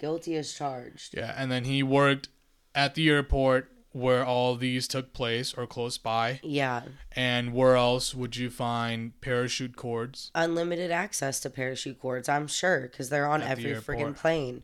Guilty 0.00 0.34
as 0.36 0.54
charged. 0.54 1.14
Yeah, 1.14 1.34
and 1.36 1.52
then 1.52 1.64
he 1.64 1.82
worked 1.82 2.28
at 2.74 2.94
the 2.94 3.10
airport 3.10 3.70
where 3.92 4.24
all 4.24 4.54
these 4.54 4.88
took 4.88 5.12
place 5.12 5.52
or 5.52 5.66
close 5.66 5.98
by. 5.98 6.40
Yeah. 6.42 6.82
And 7.12 7.52
where 7.52 7.76
else 7.76 8.14
would 8.14 8.34
you 8.36 8.48
find 8.48 9.18
parachute 9.20 9.76
cords? 9.76 10.30
Unlimited 10.34 10.90
access 10.90 11.38
to 11.40 11.50
parachute 11.50 12.00
cords, 12.00 12.30
I'm 12.30 12.46
sure, 12.46 12.82
because 12.82 13.10
they're 13.10 13.26
on 13.26 13.42
At 13.42 13.58
the 13.58 13.70
every 13.70 13.82
friggin' 13.82 13.98
airport. 14.00 14.16
plane. 14.16 14.62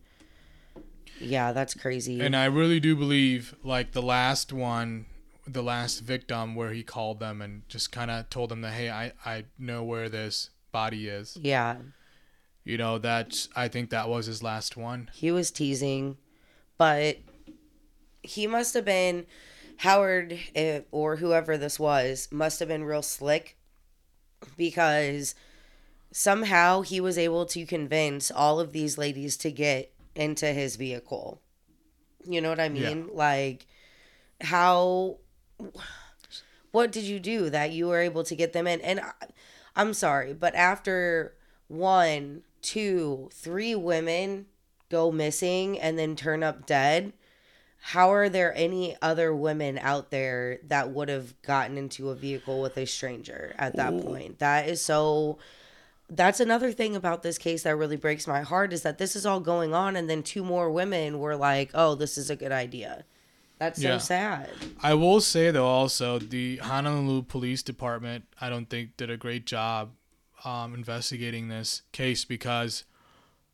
Yeah, 1.21 1.53
that's 1.53 1.75
crazy. 1.75 2.21
And 2.21 2.35
I 2.35 2.47
really 2.47 2.81
do 2.81 2.97
believe 2.97 3.55
like 3.63 3.93
the 3.93 4.03
last 4.03 4.53
one, 4.53 5.07
the 5.47 5.63
last 5.63 6.01
victim 6.01 6.55
where 6.55 6.73
he 6.73 6.83
called 6.83 7.21
them 7.21 7.43
and 7.43 7.69
just 7.69 7.93
kind 7.93 8.11
of 8.11 8.31
told 8.31 8.51
them 8.51 8.61
that 8.63 8.73
hey, 8.73 8.91
I 8.91 9.13
I 9.25 9.45
know 9.59 9.83
where 9.85 10.09
this 10.09 10.51
body 10.73 11.09
is. 11.09 11.37
yeah. 11.41 11.77
You 12.65 12.79
know, 12.79 12.97
that's 12.99 13.49
I 13.55 13.69
think 13.69 13.91
that 13.91 14.09
was 14.09 14.25
his 14.27 14.43
last 14.43 14.75
one. 14.77 15.11
He 15.13 15.31
was 15.31 15.51
teasing, 15.51 16.17
but 16.79 17.19
he 18.23 18.47
must 18.47 18.73
have 18.73 18.87
been 18.87 19.27
Howard 19.79 20.39
eh, 20.55 20.81
or 20.91 21.17
whoever 21.17 21.59
this 21.59 21.79
was 21.79 22.27
must 22.33 22.59
have 22.61 22.69
been 22.69 22.85
real 22.85 23.03
slick 23.03 23.59
because 24.57 25.35
somehow 26.11 26.81
he 26.81 27.01
was 27.01 27.19
able 27.19 27.45
to 27.47 27.67
convince 27.67 28.31
all 28.31 28.61
of 28.61 28.73
these 28.73 28.97
ladies 28.97 29.37
to 29.39 29.51
get 29.51 29.93
into 30.15 30.47
his 30.47 30.77
vehicle. 30.77 31.41
You 32.27 32.41
know 32.41 32.49
what 32.49 32.61
I 32.61 32.65
Yeah. 32.69 32.95
mean? 32.95 33.11
Like 33.13 33.67
how 34.41 35.19
what 36.71 36.91
did 36.91 37.05
you 37.05 37.21
do 37.21 37.51
that 37.51 37.73
you 37.73 37.87
were 37.87 38.01
able 38.01 38.25
to 38.25 38.35
get 38.35 38.53
them 38.53 38.67
in? 38.67 38.81
And 38.81 39.01
I, 39.01 39.13
I'm 39.77 39.95
sorry, 39.95 40.35
but 40.35 40.55
after 40.55 41.35
one, 41.69 42.43
two, 42.63 43.31
three 43.33 43.75
women 43.75 44.47
go 44.91 45.11
missing 45.11 45.79
and 45.79 45.99
then 45.99 46.17
turn 46.17 46.43
up 46.43 46.67
dead, 46.67 47.13
how 47.81 48.13
are 48.13 48.29
there 48.29 48.53
any 48.57 48.97
other 49.03 49.35
women 49.35 49.79
out 49.79 50.11
there 50.11 50.59
that 50.69 50.91
would 50.91 51.09
have 51.09 51.41
gotten 51.43 51.77
into 51.77 52.09
a 52.09 52.15
vehicle 52.15 52.63
with 52.63 52.79
a 52.79 52.87
stranger 52.87 53.55
at 53.59 53.77
that 53.77 54.01
point? 54.03 54.39
That 54.39 54.69
is 54.69 54.81
so. 54.81 55.39
That's 56.09 56.41
another 56.41 56.73
thing 56.73 56.97
about 56.97 57.23
this 57.23 57.39
case 57.39 57.63
that 57.63 57.77
really 57.77 57.97
breaks 57.97 58.27
my 58.27 58.43
heart 58.43 58.73
is 58.73 58.83
that 58.83 58.99
this 58.99 59.15
is 59.17 59.27
all 59.27 59.41
going 59.41 59.75
on, 59.75 59.97
and 59.97 60.09
then 60.09 60.23
two 60.23 60.43
more 60.43 60.71
women 60.71 61.19
were 61.19 61.37
like, 61.37 61.71
"Oh, 61.75 61.95
this 61.95 62.17
is 62.17 62.31
a 62.31 62.37
good 62.37 62.53
idea." 62.53 63.05
That's 63.59 63.81
so 63.81 63.89
Yeah. 63.89 63.99
sad. 63.99 64.51
I 64.83 64.95
will 64.95 65.21
say 65.21 65.51
though, 65.51 65.67
also 65.67 66.19
the 66.19 66.57
Honolulu 66.59 67.23
Police 67.23 67.63
Department, 67.63 68.25
I 68.41 68.49
don't 68.49 68.69
think 68.69 68.97
did 68.97 69.11
a 69.11 69.17
great 69.17 69.47
job 69.47 69.93
um, 70.45 70.75
investigating 70.75 71.49
this 71.49 71.83
case 71.93 72.25
because 72.25 72.85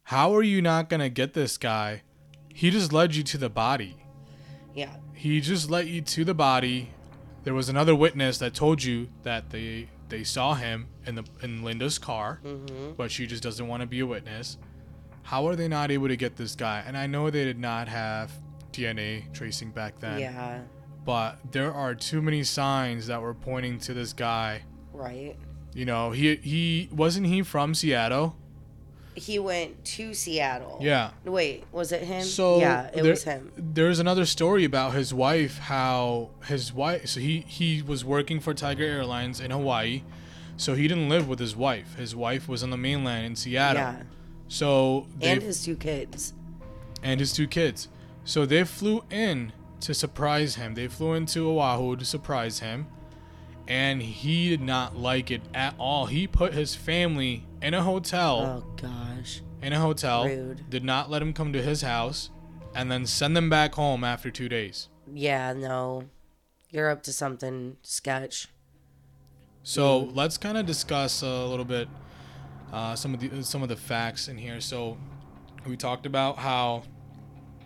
how 0.05 0.35
are 0.35 0.43
you 0.43 0.61
not 0.63 0.89
gonna 0.89 1.09
get 1.11 1.35
this 1.35 1.57
guy? 1.59 2.03
He 2.53 2.71
just 2.71 2.93
led 2.93 3.15
you 3.15 3.23
to 3.25 3.39
the 3.39 3.51
body. 3.51 3.97
Yeah, 4.75 4.97
He 5.15 5.41
just 5.41 5.71
led 5.71 5.87
you 5.87 6.01
to 6.01 6.25
the 6.25 6.35
body. 6.35 6.91
There 7.45 7.55
was 7.55 7.69
another 7.69 7.95
witness 7.95 8.39
that 8.39 8.55
told 8.55 8.83
you 8.83 9.09
that 9.23 9.51
they 9.51 9.89
they 10.09 10.25
saw 10.25 10.55
him 10.55 10.89
in 11.07 11.15
the 11.15 11.25
in 11.43 11.63
Linda's 11.63 11.99
car, 11.99 12.41
but 12.97 13.11
she 13.13 13.27
just 13.27 13.43
doesn't 13.43 13.69
want 13.69 13.81
to 13.83 13.87
be 13.87 14.01
a 14.01 14.07
witness. 14.07 14.59
How 15.23 15.47
are 15.47 15.55
they 15.55 15.69
not 15.69 15.91
able 15.93 16.09
to 16.09 16.17
get 16.17 16.37
this 16.37 16.57
guy? 16.57 16.83
And 16.85 16.97
I 16.97 17.07
know 17.07 17.31
they 17.31 17.45
did 17.45 17.59
not 17.61 17.87
have 17.89 18.33
DNA 18.73 19.33
tracing 19.33 19.71
back 19.71 19.99
then 20.01 20.19
yeah, 20.21 20.61
but 21.05 21.39
there 21.53 21.73
are 21.73 21.95
too 21.95 22.21
many 22.23 22.43
signs 22.43 23.07
that 23.07 23.21
were 23.21 23.35
pointing 23.35 23.79
to 23.81 23.95
this 23.95 24.13
guy. 24.13 24.63
right. 24.93 25.37
You 25.73 25.85
know, 25.85 26.11
he 26.11 26.35
he 26.37 26.89
wasn't 26.93 27.27
he 27.29 27.43
from 27.43 27.75
Seattle? 27.75 28.37
He 29.15 29.39
went 29.39 29.85
to 29.85 30.15
Seattle. 30.15 30.79
Yeah. 30.81 31.11
Wait, 31.25 31.65
was 31.71 31.93
it 31.93 32.03
him? 32.03 32.23
So 32.25 32.59
yeah, 32.59 32.87
it 32.89 33.03
there- 33.03 33.11
was 33.13 33.23
him. 33.25 33.53
There's 33.57 33.99
another 34.01 34.25
story 34.27 34.65
about 34.65 34.95
his 34.95 35.15
wife. 35.15 35.59
How 35.59 36.31
his 36.47 36.73
wife. 36.73 37.07
So 37.09 37.21
he 37.21 37.41
he 37.47 37.83
was 37.83 38.05
working 38.05 38.41
for 38.41 38.53
Tiger 38.53 38.85
Airlines 38.85 39.41
in 39.41 39.51
Hawaii. 39.53 40.03
So 40.57 40.75
he 40.75 40.89
didn't 40.89 41.09
live 41.09 41.29
with 41.29 41.39
his 41.39 41.55
wife. 41.55 41.95
His 41.97 42.17
wife 42.17 42.49
was 42.49 42.63
on 42.65 42.71
the 42.71 42.77
mainland 42.77 43.27
in 43.27 43.37
Seattle. 43.37 43.81
Yeah, 43.83 44.03
So 44.49 45.07
they 45.19 45.29
and 45.31 45.43
his 45.43 45.63
two 45.65 45.77
kids. 45.77 46.35
and 47.03 47.21
his 47.21 47.33
two 47.33 47.47
kids. 47.47 47.89
So 48.31 48.47
they 48.47 48.63
flew 48.63 49.03
in 49.11 49.53
to 49.81 49.93
surprise 49.93 50.55
him. 50.55 50.75
They 50.75 50.87
flew 50.87 51.15
into 51.15 51.51
Oahu 51.51 51.97
to 51.97 52.05
surprise 52.05 52.61
him. 52.61 52.87
And 53.67 54.01
he 54.01 54.51
did 54.51 54.61
not 54.61 54.97
like 54.97 55.33
it 55.33 55.43
at 55.53 55.75
all. 55.79 56.07
He 56.07 56.29
put 56.29 56.55
his 56.55 56.77
family 56.77 57.45
in 57.61 57.75
a 57.75 57.83
hotel, 57.83 58.63
Oh 58.65 58.71
gosh. 58.81 59.41
in 59.61 59.73
a 59.73 59.81
hotel, 59.81 60.27
Rude. 60.29 60.71
did 60.71 60.85
not 60.85 61.11
let 61.11 61.21
him 61.21 61.33
come 61.33 61.53
to 61.53 61.61
his 61.61 61.83
house, 61.83 62.31
and 62.73 62.89
then 62.89 63.05
send 63.05 63.37
them 63.37 63.51
back 63.51 63.75
home 63.75 64.05
after 64.05 64.31
two 64.31 64.49
days. 64.49 64.89
Yeah, 65.13 65.53
no. 65.53 66.05
You're 66.71 66.89
up 66.89 67.03
to 67.05 67.13
something 67.13 67.79
sketch. 67.83 68.47
So 69.65 69.99
let's 70.15 70.39
kind 70.39 70.57
of 70.57 70.67
discuss 70.67 71.23
a 71.23 71.47
little 71.47 71.65
bit 71.65 71.89
uh, 72.73 72.95
some 72.95 73.13
of 73.13 73.19
the 73.19 73.43
some 73.43 73.65
of 73.65 73.69
the 73.69 73.77
facts 73.77 74.29
in 74.29 74.39
here. 74.39 74.61
So 74.61 74.99
we 75.67 75.77
talked 75.77 76.07
about 76.07 76.39
how, 76.39 76.85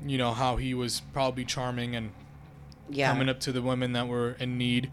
you 0.05 0.19
know, 0.19 0.33
how 0.33 0.57
he 0.57 0.75
was 0.75 1.01
probably 1.13 1.45
charming 1.45 1.97
and 1.97 2.11
Yeah. 2.91 3.11
coming 3.11 3.29
up 3.29 3.41
to 3.41 3.53
the 3.53 3.63
women 3.63 3.93
that 3.93 4.07
were 4.09 4.33
in 4.33 4.59
need. 4.59 4.91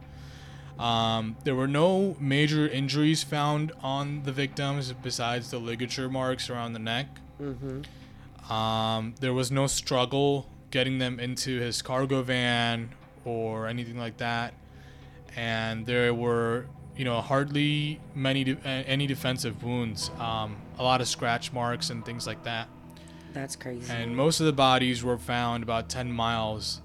Um, 0.80 1.36
there 1.44 1.54
were 1.54 1.68
no 1.68 2.16
major 2.20 2.68
injuries 2.68 3.24
found 3.24 3.72
on 3.84 4.24
the 4.24 4.32
victims 4.32 4.94
besides 5.04 5.52
the 5.52 5.60
ligature 5.60 6.10
marks 6.10 6.50
around 6.50 6.74
the 6.74 6.80
neck. 6.80 7.08
Mm-hmm. 7.42 8.52
Um, 8.52 9.14
there 9.20 9.34
was 9.34 9.52
no 9.52 9.68
struggle 9.68 10.50
getting 10.72 10.98
them 10.98 11.20
into 11.20 11.60
his 11.60 11.82
cargo 11.82 12.22
van 12.24 12.90
or 13.26 13.68
anything 13.68 13.98
like 13.98 14.18
that. 14.18 14.54
And 15.36 15.86
there 15.86 16.14
were, 16.14 16.66
you 16.98 17.06
know, 17.06 17.22
hardly 17.22 18.00
many 18.16 18.44
de- 18.44 18.66
any 18.68 19.06
defensive 19.08 19.64
wounds. 19.64 20.10
Um, 20.20 20.56
a 20.80 20.84
lot 20.84 21.02
of 21.02 21.08
scratch 21.08 21.54
marks 21.54 21.90
and 21.90 22.04
things 22.06 22.26
like 22.26 22.44
that. 22.44 22.68
That's 23.34 23.56
crazy. 23.56 23.92
And 23.92 24.16
most 24.16 24.40
of 24.40 24.46
the 24.46 24.54
bodies 24.54 25.04
were 25.04 25.18
found 25.18 25.64
about 25.64 25.90
10 25.90 26.12
miles 26.12 26.82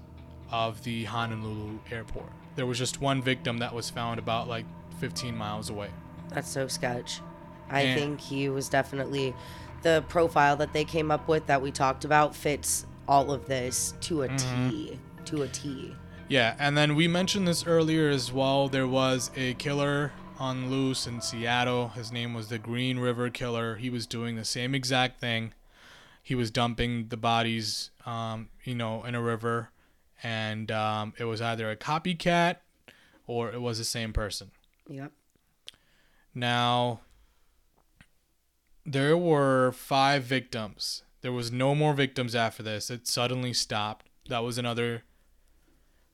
of 0.51 0.83
the 0.83 1.03
Honolulu 1.05 1.79
airport. 1.91 2.31
there 2.55 2.65
was 2.65 2.79
just 2.79 2.99
one 3.01 3.21
victim 3.21 3.59
that 3.59 3.71
was 3.73 3.89
found 3.89 4.17
about 4.17 4.47
like 4.47 4.65
15 4.99 5.37
miles 5.37 5.69
away. 5.69 5.89
That's 6.29 6.49
so 6.49 6.67
sketch. 6.67 7.21
I 7.69 7.81
And- 7.81 7.99
think 7.99 8.19
he 8.21 8.49
was 8.49 8.67
definitely 8.69 9.35
the 9.83 10.03
profile 10.09 10.55
that 10.57 10.73
they 10.73 10.83
came 10.83 11.11
up 11.11 11.27
with 11.27 11.45
that 11.47 11.61
we 11.61 11.69
talked 11.71 12.03
about 12.03 12.35
fits 12.35 12.85
all 13.07 13.31
of 13.31 13.45
this 13.45 13.93
to 14.01 14.23
a 14.23 14.27
T, 14.29 14.33
Mm-hmm. 14.45 15.23
To 15.25 15.41
a 15.43 15.47
T. 15.49 15.93
Yeah, 16.29 16.55
and 16.57 16.75
then 16.75 16.95
we 16.95 17.07
mentioned 17.07 17.47
this 17.47 17.67
earlier 17.67 18.09
as 18.09 18.31
well. 18.33 18.67
There 18.69 18.87
was 18.87 19.29
a 19.35 19.53
killer 19.55 20.11
on 20.39 20.69
loose 20.71 21.05
in 21.07 21.21
Seattle. 21.21 21.89
His 21.89 22.11
name 22.11 22.33
was 22.33 22.47
the 22.49 22.57
Green 22.57 22.97
River 22.99 23.29
Killer. 23.29 23.75
He 23.75 23.89
was 23.91 24.07
doing 24.07 24.35
the 24.35 24.45
same 24.45 24.73
exact 24.73 25.19
thing. 25.19 25.53
He 26.27 26.35
was 26.35 26.51
dumping 26.51 27.07
the 27.07 27.15
bodies, 27.15 27.91
um, 28.05 28.49
you 28.65 28.75
know, 28.75 29.05
in 29.05 29.15
a 29.15 29.21
river, 29.21 29.69
and 30.21 30.69
um, 30.69 31.13
it 31.17 31.23
was 31.23 31.41
either 31.41 31.71
a 31.71 31.77
copycat 31.77 32.57
or 33.27 33.49
it 33.49 33.61
was 33.61 33.77
the 33.77 33.85
same 33.85 34.11
person. 34.11 34.51
Yep. 34.89 35.13
Now, 36.35 36.99
there 38.85 39.15
were 39.15 39.71
five 39.71 40.23
victims. 40.23 41.03
There 41.21 41.31
was 41.31 41.49
no 41.49 41.73
more 41.73 41.93
victims 41.93 42.35
after 42.35 42.61
this. 42.61 42.89
It 42.89 43.07
suddenly 43.07 43.53
stopped. 43.53 44.07
That 44.27 44.43
was 44.43 44.57
another. 44.57 45.03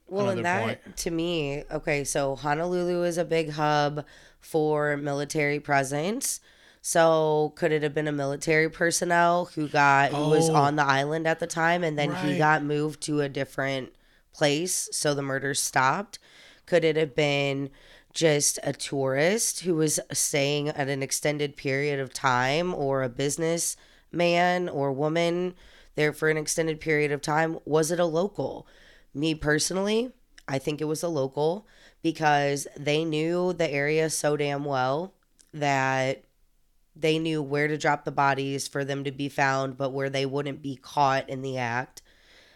Well, 0.05 0.29
and 0.29 0.45
that 0.45 0.83
point. 0.83 0.97
to 0.97 1.09
me, 1.09 1.63
okay, 1.71 2.03
so 2.03 2.35
Honolulu 2.35 3.01
is 3.01 3.17
a 3.17 3.25
big 3.25 3.49
hub 3.53 4.05
for 4.39 4.95
military 4.95 5.59
presence. 5.59 6.39
So 6.85 7.53
could 7.55 7.71
it 7.71 7.81
have 7.81 7.93
been 7.93 8.09
a 8.09 8.11
military 8.11 8.69
personnel 8.69 9.45
who 9.55 9.69
got 9.69 10.11
who 10.11 10.27
was 10.29 10.49
Oh. 10.49 10.55
on 10.55 10.75
the 10.75 10.83
island 10.83 11.25
at 11.25 11.39
the 11.39 11.47
time 11.47 11.81
and 11.81 11.97
then 11.97 12.09
he 12.09 12.31
Right. 12.31 12.37
got 12.37 12.61
moved 12.65 12.99
to 13.03 13.21
a 13.21 13.29
different 13.29 13.93
place 14.33 14.89
so 14.91 15.13
the 15.13 15.21
murders 15.21 15.61
stopped? 15.61 16.19
Could 16.65 16.83
it 16.83 16.97
have 16.97 17.15
been 17.15 17.69
just 18.11 18.59
a 18.63 18.73
tourist 18.73 19.61
who 19.61 19.75
was 19.75 19.97
staying 20.11 20.67
at 20.67 20.89
an 20.89 21.01
extended 21.01 21.55
period 21.55 22.01
of 22.01 22.13
time 22.13 22.73
or 22.73 23.01
a 23.01 23.07
business 23.07 23.77
man 24.11 24.67
or 24.67 24.91
woman 24.91 25.55
there 25.95 26.11
for 26.11 26.29
an 26.29 26.35
extended 26.35 26.81
period 26.81 27.13
of 27.13 27.21
time? 27.21 27.59
Was 27.63 27.91
it 27.91 27.99
a 27.99 28.05
local? 28.05 28.67
Me 29.13 29.33
personally, 29.33 30.11
I 30.49 30.59
think 30.59 30.81
it 30.81 30.85
was 30.85 31.01
a 31.01 31.07
local 31.07 31.65
because 32.01 32.67
they 32.75 33.05
knew 33.05 33.53
the 33.53 33.71
area 33.71 34.09
so 34.09 34.35
damn 34.35 34.65
well 34.65 35.13
that 35.53 36.25
they 36.95 37.19
knew 37.19 37.41
where 37.41 37.67
to 37.67 37.77
drop 37.77 38.05
the 38.05 38.11
bodies 38.11 38.67
for 38.67 38.85
them 38.85 39.03
to 39.03 39.11
be 39.11 39.29
found, 39.29 39.77
but 39.77 39.91
where 39.91 40.09
they 40.09 40.25
wouldn't 40.25 40.61
be 40.61 40.75
caught 40.75 41.29
in 41.29 41.41
the 41.41 41.57
act. 41.57 42.01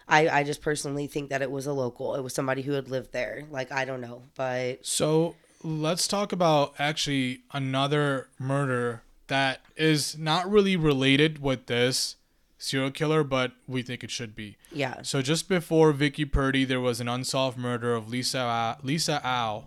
I, 0.07 0.29
I 0.29 0.43
just 0.43 0.61
personally 0.61 1.07
think 1.07 1.29
that 1.29 1.41
it 1.41 1.51
was 1.51 1.65
a 1.65 1.73
local. 1.73 2.15
It 2.15 2.21
was 2.21 2.33
somebody 2.33 2.61
who 2.61 2.73
had 2.73 2.89
lived 2.89 3.11
there. 3.11 3.43
Like, 3.51 3.71
I 3.71 3.83
don't 3.83 3.99
know. 3.99 4.23
But 4.35 4.85
So 4.85 5.35
let's 5.63 6.07
talk 6.07 6.31
about 6.31 6.75
actually 6.79 7.41
another 7.51 8.29
murder 8.39 9.03
that 9.27 9.61
is 9.75 10.17
not 10.17 10.49
really 10.49 10.77
related 10.77 11.41
with 11.41 11.65
this 11.65 12.15
serial 12.57 12.89
killer, 12.91 13.23
but 13.23 13.51
we 13.67 13.81
think 13.81 14.03
it 14.03 14.09
should 14.11 14.35
be. 14.35 14.55
yeah. 14.71 15.01
So 15.01 15.21
just 15.21 15.49
before 15.49 15.91
Vicky 15.91 16.25
Purdy, 16.25 16.63
there 16.63 16.79
was 16.79 17.01
an 17.01 17.09
unsolved 17.09 17.57
murder 17.57 17.93
of 17.93 18.09
Lisa 18.09 18.77
Lisa 18.83 19.21
Au, 19.27 19.65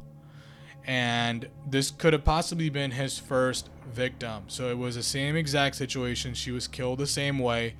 and 0.87 1.49
this 1.69 1.91
could 1.91 2.15
have 2.15 2.25
possibly 2.25 2.71
been 2.71 2.93
his 2.93 3.19
first 3.19 3.69
victim. 3.91 4.45
So 4.49 4.71
it 4.71 4.79
was 4.79 4.97
the 4.97 5.03
same 5.03 5.37
exact 5.37 5.77
situation. 5.77 6.35
She 6.35 6.51
was 6.51 6.67
killed 6.67 6.99
the 6.99 7.07
same 7.07 7.39
way. 7.39 7.75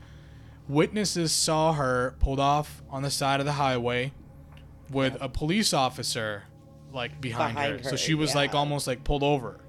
Witnesses 0.69 1.33
saw 1.33 1.73
her 1.73 2.15
pulled 2.21 2.41
off 2.41 2.83
on 2.91 3.03
the 3.03 3.11
side 3.11 3.41
of 3.41 3.47
the 3.47 3.53
highway 3.53 4.13
with 4.91 5.17
a 5.21 5.29
police 5.29 5.73
officer 5.73 6.45
like 6.93 7.21
behind, 7.21 7.55
Behind 7.55 7.81
her. 7.81 7.91
So 7.91 7.97
she 7.97 8.15
was 8.15 8.35
like 8.35 8.55
almost 8.55 8.87
like 8.87 9.05
pulled 9.05 9.23
over. 9.23 9.61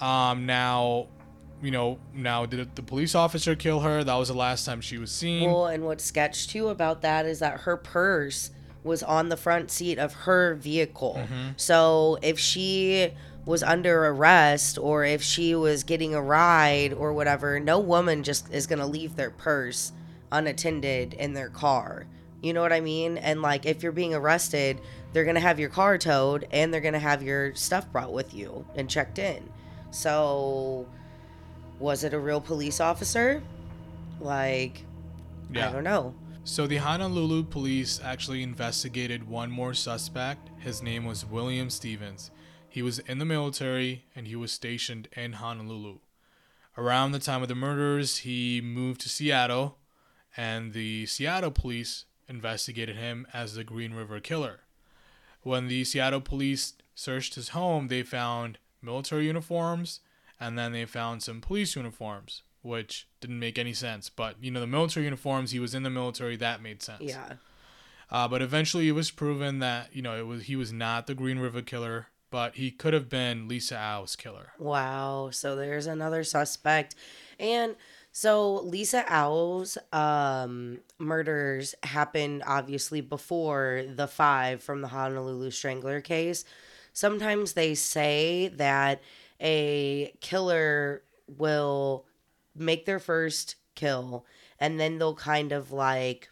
Um 0.00 0.46
now 0.46 1.08
you 1.60 1.70
know, 1.70 1.98
now 2.14 2.46
did 2.46 2.74
the 2.76 2.82
police 2.82 3.14
officer 3.14 3.56
kill 3.56 3.80
her? 3.80 4.04
That 4.04 4.14
was 4.14 4.28
the 4.28 4.34
last 4.34 4.64
time 4.64 4.80
she 4.80 4.98
was 4.98 5.10
seen. 5.10 5.50
Well, 5.50 5.66
and 5.66 5.84
what's 5.84 6.04
sketch 6.04 6.48
too 6.48 6.68
about 6.68 7.02
that 7.02 7.26
is 7.26 7.40
that 7.40 7.60
her 7.60 7.76
purse 7.76 8.50
was 8.84 9.02
on 9.02 9.28
the 9.28 9.36
front 9.36 9.70
seat 9.70 9.98
of 9.98 10.14
her 10.14 10.54
vehicle. 10.54 11.16
Mm-hmm. 11.18 11.48
So 11.56 12.18
if 12.22 12.38
she 12.38 13.12
was 13.48 13.62
under 13.62 14.04
arrest 14.04 14.76
or 14.76 15.06
if 15.06 15.22
she 15.22 15.54
was 15.54 15.82
getting 15.82 16.14
a 16.14 16.20
ride 16.20 16.92
or 16.92 17.14
whatever, 17.14 17.58
no 17.58 17.78
woman 17.78 18.22
just 18.22 18.52
is 18.52 18.66
going 18.66 18.78
to 18.78 18.84
leave 18.84 19.16
their 19.16 19.30
purse 19.30 19.90
unattended 20.30 21.14
in 21.14 21.32
their 21.32 21.48
car. 21.48 22.06
You 22.42 22.52
know 22.52 22.60
what 22.60 22.74
I 22.74 22.80
mean? 22.80 23.16
And 23.16 23.40
like 23.40 23.64
if 23.64 23.82
you're 23.82 23.90
being 23.90 24.12
arrested, 24.12 24.82
they're 25.14 25.24
going 25.24 25.34
to 25.34 25.40
have 25.40 25.58
your 25.58 25.70
car 25.70 25.96
towed 25.96 26.46
and 26.50 26.72
they're 26.72 26.82
going 26.82 26.92
to 26.92 27.00
have 27.00 27.22
your 27.22 27.54
stuff 27.54 27.90
brought 27.90 28.12
with 28.12 28.34
you 28.34 28.66
and 28.74 28.88
checked 28.88 29.18
in. 29.18 29.48
So 29.92 30.86
was 31.78 32.04
it 32.04 32.12
a 32.12 32.18
real 32.18 32.42
police 32.42 32.80
officer? 32.80 33.42
Like 34.20 34.84
yeah. 35.50 35.70
I 35.70 35.72
don't 35.72 35.84
know. 35.84 36.14
So 36.44 36.66
the 36.66 36.76
Honolulu 36.76 37.44
police 37.44 37.98
actually 38.04 38.42
investigated 38.42 39.26
one 39.26 39.50
more 39.50 39.72
suspect. 39.72 40.50
His 40.58 40.82
name 40.82 41.06
was 41.06 41.24
William 41.24 41.70
Stevens. 41.70 42.30
He 42.68 42.82
was 42.82 42.98
in 43.00 43.18
the 43.18 43.24
military 43.24 44.04
and 44.14 44.26
he 44.26 44.36
was 44.36 44.52
stationed 44.52 45.08
in 45.16 45.34
Honolulu. 45.34 45.98
Around 46.76 47.12
the 47.12 47.18
time 47.18 47.42
of 47.42 47.48
the 47.48 47.54
murders, 47.54 48.18
he 48.18 48.60
moved 48.60 49.00
to 49.02 49.08
Seattle 49.08 49.78
and 50.36 50.72
the 50.72 51.06
Seattle 51.06 51.50
police 51.50 52.04
investigated 52.28 52.96
him 52.96 53.26
as 53.32 53.54
the 53.54 53.64
Green 53.64 53.94
River 53.94 54.20
Killer. 54.20 54.60
When 55.42 55.68
the 55.68 55.84
Seattle 55.84 56.20
police 56.20 56.74
searched 56.94 57.34
his 57.34 57.50
home, 57.50 57.88
they 57.88 58.02
found 58.02 58.58
military 58.82 59.26
uniforms 59.26 60.00
and 60.38 60.58
then 60.58 60.72
they 60.72 60.84
found 60.84 61.22
some 61.22 61.40
police 61.40 61.74
uniforms, 61.74 62.42
which 62.62 63.08
didn't 63.20 63.40
make 63.40 63.58
any 63.58 63.72
sense. 63.72 64.08
But 64.08 64.36
you 64.40 64.50
know, 64.50 64.60
the 64.60 64.66
military 64.66 65.04
uniforms, 65.04 65.50
he 65.50 65.58
was 65.58 65.74
in 65.74 65.82
the 65.82 65.90
military, 65.90 66.36
that 66.36 66.62
made 66.62 66.82
sense. 66.82 67.02
Yeah. 67.02 67.34
Uh, 68.10 68.28
but 68.28 68.40
eventually, 68.40 68.88
it 68.88 68.92
was 68.92 69.10
proven 69.10 69.58
that 69.58 69.94
you 69.94 70.00
know 70.00 70.16
it 70.16 70.26
was 70.26 70.44
he 70.44 70.56
was 70.56 70.72
not 70.72 71.06
the 71.06 71.14
Green 71.14 71.38
River 71.38 71.60
Killer, 71.60 72.06
but 72.30 72.56
he 72.56 72.70
could 72.70 72.94
have 72.94 73.08
been 73.08 73.48
Lisa 73.48 73.78
Au's 73.78 74.16
killer. 74.16 74.52
Wow. 74.58 75.30
So 75.32 75.56
there's 75.56 75.86
another 75.86 76.24
suspect. 76.24 76.94
And 77.38 77.76
so 78.12 78.56
Lisa 78.56 79.04
Au's 79.12 79.78
um, 79.92 80.80
murders 80.98 81.74
happened 81.82 82.42
obviously 82.46 83.00
before 83.00 83.84
the 83.94 84.06
five 84.06 84.62
from 84.62 84.82
the 84.82 84.88
Honolulu 84.88 85.50
Strangler 85.50 86.00
case. 86.00 86.44
Sometimes 86.92 87.52
they 87.52 87.74
say 87.74 88.48
that 88.56 89.00
a 89.40 90.12
killer 90.20 91.02
will 91.28 92.06
make 92.56 92.86
their 92.86 92.98
first 92.98 93.54
kill 93.74 94.26
and 94.58 94.80
then 94.80 94.98
they'll 94.98 95.14
kind 95.14 95.52
of 95.52 95.70
like 95.70 96.28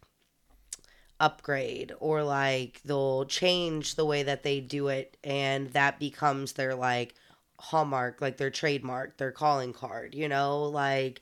upgrade 1.20 1.92
or 1.98 2.22
like 2.22 2.81
they'll 2.85 3.24
change 3.24 3.94
the 3.94 4.05
way 4.05 4.22
that 4.22 4.42
they 4.42 4.61
do 4.61 4.88
it 4.88 5.16
and 5.24 5.68
that 5.68 5.98
becomes 5.98 6.52
their 6.52 6.74
like 6.74 7.14
hallmark 7.59 8.20
like 8.20 8.37
their 8.37 8.50
trademark 8.50 9.16
their 9.16 9.33
calling 9.33 9.72
card 9.72 10.14
you 10.14 10.29
know? 10.29 10.64
Like 10.64 11.20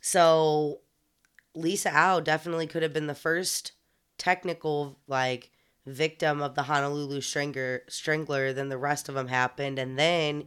so 0.00 0.80
lisa 1.54 1.90
Au 1.94 2.20
definitely 2.20 2.66
could 2.66 2.82
have 2.82 2.92
been 2.92 3.06
the 3.06 3.14
first 3.14 3.72
technical 4.18 4.98
like 5.06 5.50
victim 5.84 6.40
of 6.40 6.54
the 6.54 6.64
honolulu 6.64 7.20
strangler 7.20 7.82
strangler 7.88 8.52
then 8.52 8.68
the 8.68 8.78
rest 8.78 9.08
of 9.08 9.14
them 9.14 9.28
happened 9.28 9.78
and 9.78 9.98
then 9.98 10.44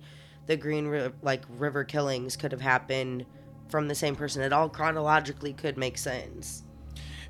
the 0.48 0.58
green 0.58 1.14
like 1.22 1.44
river 1.48 1.84
killings 1.84 2.36
could 2.36 2.52
have 2.52 2.60
happened 2.60 3.26
from 3.70 3.88
the 3.88 3.96
same 3.96 4.16
person. 4.16 4.42
It 4.42 4.52
all 4.52 4.68
chronologically 4.68 5.54
could 5.54 5.78
make 5.78 5.98
sense. 5.98 6.64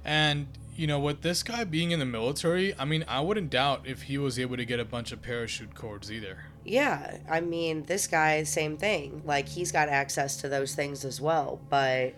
And 0.06 0.48
you 0.80 0.88
know, 0.88 0.98
with 0.98 1.24
this 1.24 1.44
guy 1.44 1.66
being 1.66 1.92
in 1.92 2.00
the 2.00 2.06
military, 2.06 2.74
I 2.80 2.86
mean, 2.86 3.04
I 3.06 3.20
wouldn't 3.20 3.50
doubt 3.50 3.82
if 3.84 4.04
he 4.04 4.18
was 4.18 4.40
able 4.40 4.56
to 4.56 4.64
get 4.64 4.80
a 4.80 4.86
bunch 4.86 5.12
of 5.12 5.22
parachute 5.22 5.76
cords 5.76 6.10
either. 6.10 6.46
Yeah, 6.64 7.18
I 7.30 7.42
mean, 7.42 7.84
this 7.84 8.08
guy, 8.08 8.44
same 8.44 8.78
thing. 8.78 9.22
Like, 9.26 9.50
he's 9.50 9.74
got 9.74 9.90
access 9.90 10.38
to 10.38 10.48
those 10.48 10.76
things 10.76 11.04
as 11.04 11.20
well, 11.20 11.60
but 11.70 12.14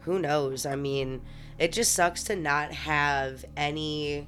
who 0.00 0.18
knows? 0.18 0.64
I 0.64 0.76
mean, 0.76 1.20
it 1.58 1.72
just 1.72 1.92
sucks 1.92 2.24
to 2.24 2.36
not 2.36 2.72
have 2.72 3.44
any 3.54 4.26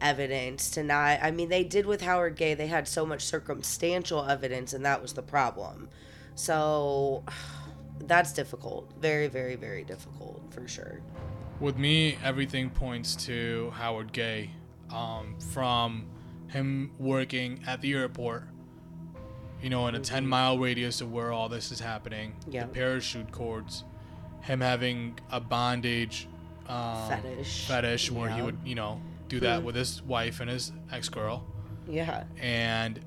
evidence, 0.00 0.68
to 0.72 0.82
not. 0.82 1.20
I 1.22 1.30
mean, 1.30 1.50
they 1.50 1.62
did 1.62 1.86
with 1.86 2.02
Howard 2.02 2.34
Gay, 2.34 2.54
they 2.54 2.66
had 2.66 2.88
so 2.88 3.06
much 3.06 3.24
circumstantial 3.24 4.24
evidence, 4.28 4.72
and 4.72 4.84
that 4.84 5.00
was 5.00 5.12
the 5.12 5.22
problem. 5.22 5.88
So, 6.34 7.22
that's 8.00 8.32
difficult. 8.32 8.92
Very, 9.00 9.28
very, 9.28 9.54
very 9.54 9.84
difficult, 9.84 10.42
for 10.52 10.66
sure. 10.66 11.00
With 11.64 11.78
me, 11.78 12.18
everything 12.22 12.68
points 12.68 13.16
to 13.24 13.70
Howard 13.76 14.12
Gay, 14.12 14.50
um, 14.92 15.34
from 15.52 16.04
him 16.48 16.90
working 16.98 17.64
at 17.66 17.80
the 17.80 17.94
airport. 17.94 18.44
You 19.62 19.70
know, 19.70 19.86
in 19.86 19.94
a 19.94 19.98
ten 19.98 20.26
mile 20.26 20.58
radius 20.58 21.00
of 21.00 21.10
where 21.10 21.32
all 21.32 21.48
this 21.48 21.72
is 21.72 21.80
happening. 21.80 22.34
Yeah. 22.50 22.64
The 22.64 22.68
parachute 22.68 23.32
cords, 23.32 23.82
him 24.42 24.60
having 24.60 25.18
a 25.30 25.40
bondage 25.40 26.28
um, 26.68 27.08
Fetish. 27.08 27.66
fetish 27.66 28.10
where 28.10 28.28
he 28.28 28.42
would, 28.42 28.58
you 28.62 28.74
know, 28.74 29.00
do 29.28 29.40
that 29.40 29.60
Hmm. 29.60 29.64
with 29.64 29.74
his 29.74 30.02
wife 30.02 30.40
and 30.40 30.50
his 30.50 30.70
ex 30.92 31.08
girl. 31.08 31.46
Yeah. 31.88 32.24
and 32.42 33.00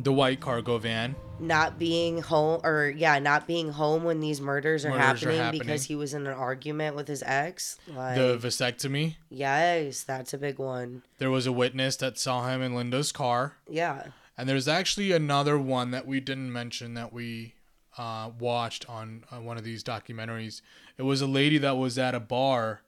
the 0.00 0.12
white 0.12 0.40
cargo 0.40 0.78
van. 0.78 1.14
Not 1.42 1.78
being 1.78 2.22
home, 2.22 2.60
or 2.62 2.88
yeah, 2.96 3.18
not 3.18 3.46
being 3.48 3.70
home 3.72 4.04
when 4.04 4.20
these 4.20 4.40
murders 4.40 4.84
are, 4.84 4.90
Murders 4.90 5.00
are 5.02 5.06
happening, 5.30 5.38
happening. 5.38 5.60
because 5.60 5.84
he 5.84 5.94
was 5.96 6.14
in 6.14 6.26
an 6.26 6.32
argument 6.32 6.94
with 6.96 7.08
his 7.08 7.22
ex. 7.26 7.78
Like, 7.88 8.14
The 8.16 8.38
vasectomy. 8.38 9.16
yes, 9.28 10.04
that's 10.04 10.32
a 10.32 10.38
big 10.38 10.58
one. 10.58 11.02
There 11.18 11.30
was 11.30 11.46
a 11.46 11.52
witness 11.52 11.96
that 11.96 12.16
saw 12.18 12.48
him 12.48 12.62
in 12.62 12.74
Linda's 12.74 13.10
car. 13.12 13.56
Yeah. 13.68 14.06
And 14.38 14.48
there's 14.48 14.68
actually 14.68 15.10
another 15.12 15.58
one 15.58 15.90
that 15.90 16.06
we 16.06 16.20
didn't 16.20 16.52
mention 16.52 16.94
that 16.94 17.12
we 17.12 17.54
uh, 17.98 18.30
watched 18.38 18.88
on, 18.88 19.24
on 19.30 19.44
one 19.44 19.58
of 19.58 19.64
these 19.64 19.82
documentaries. 19.84 20.62
It 20.96 21.02
was 21.02 21.20
a 21.20 21.26
lady 21.26 21.58
that 21.58 21.76
was 21.76 21.98
at 21.98 22.14
a 22.14 22.20
bar 22.20 22.80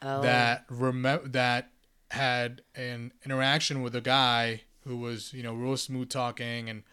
Oh. 0.00 0.22
that 0.22 0.64
rem- 0.70 1.20
that 1.32 1.70
had 2.12 2.62
an 2.76 3.12
interaction 3.24 3.82
with 3.82 3.96
a 3.96 4.00
guy 4.00 4.62
who 4.84 4.96
was 4.96 5.32
you 5.34 5.42
know 5.42 5.52
real 5.52 5.76
smooth 5.76 6.08
talking 6.08 6.70
and 6.70 6.84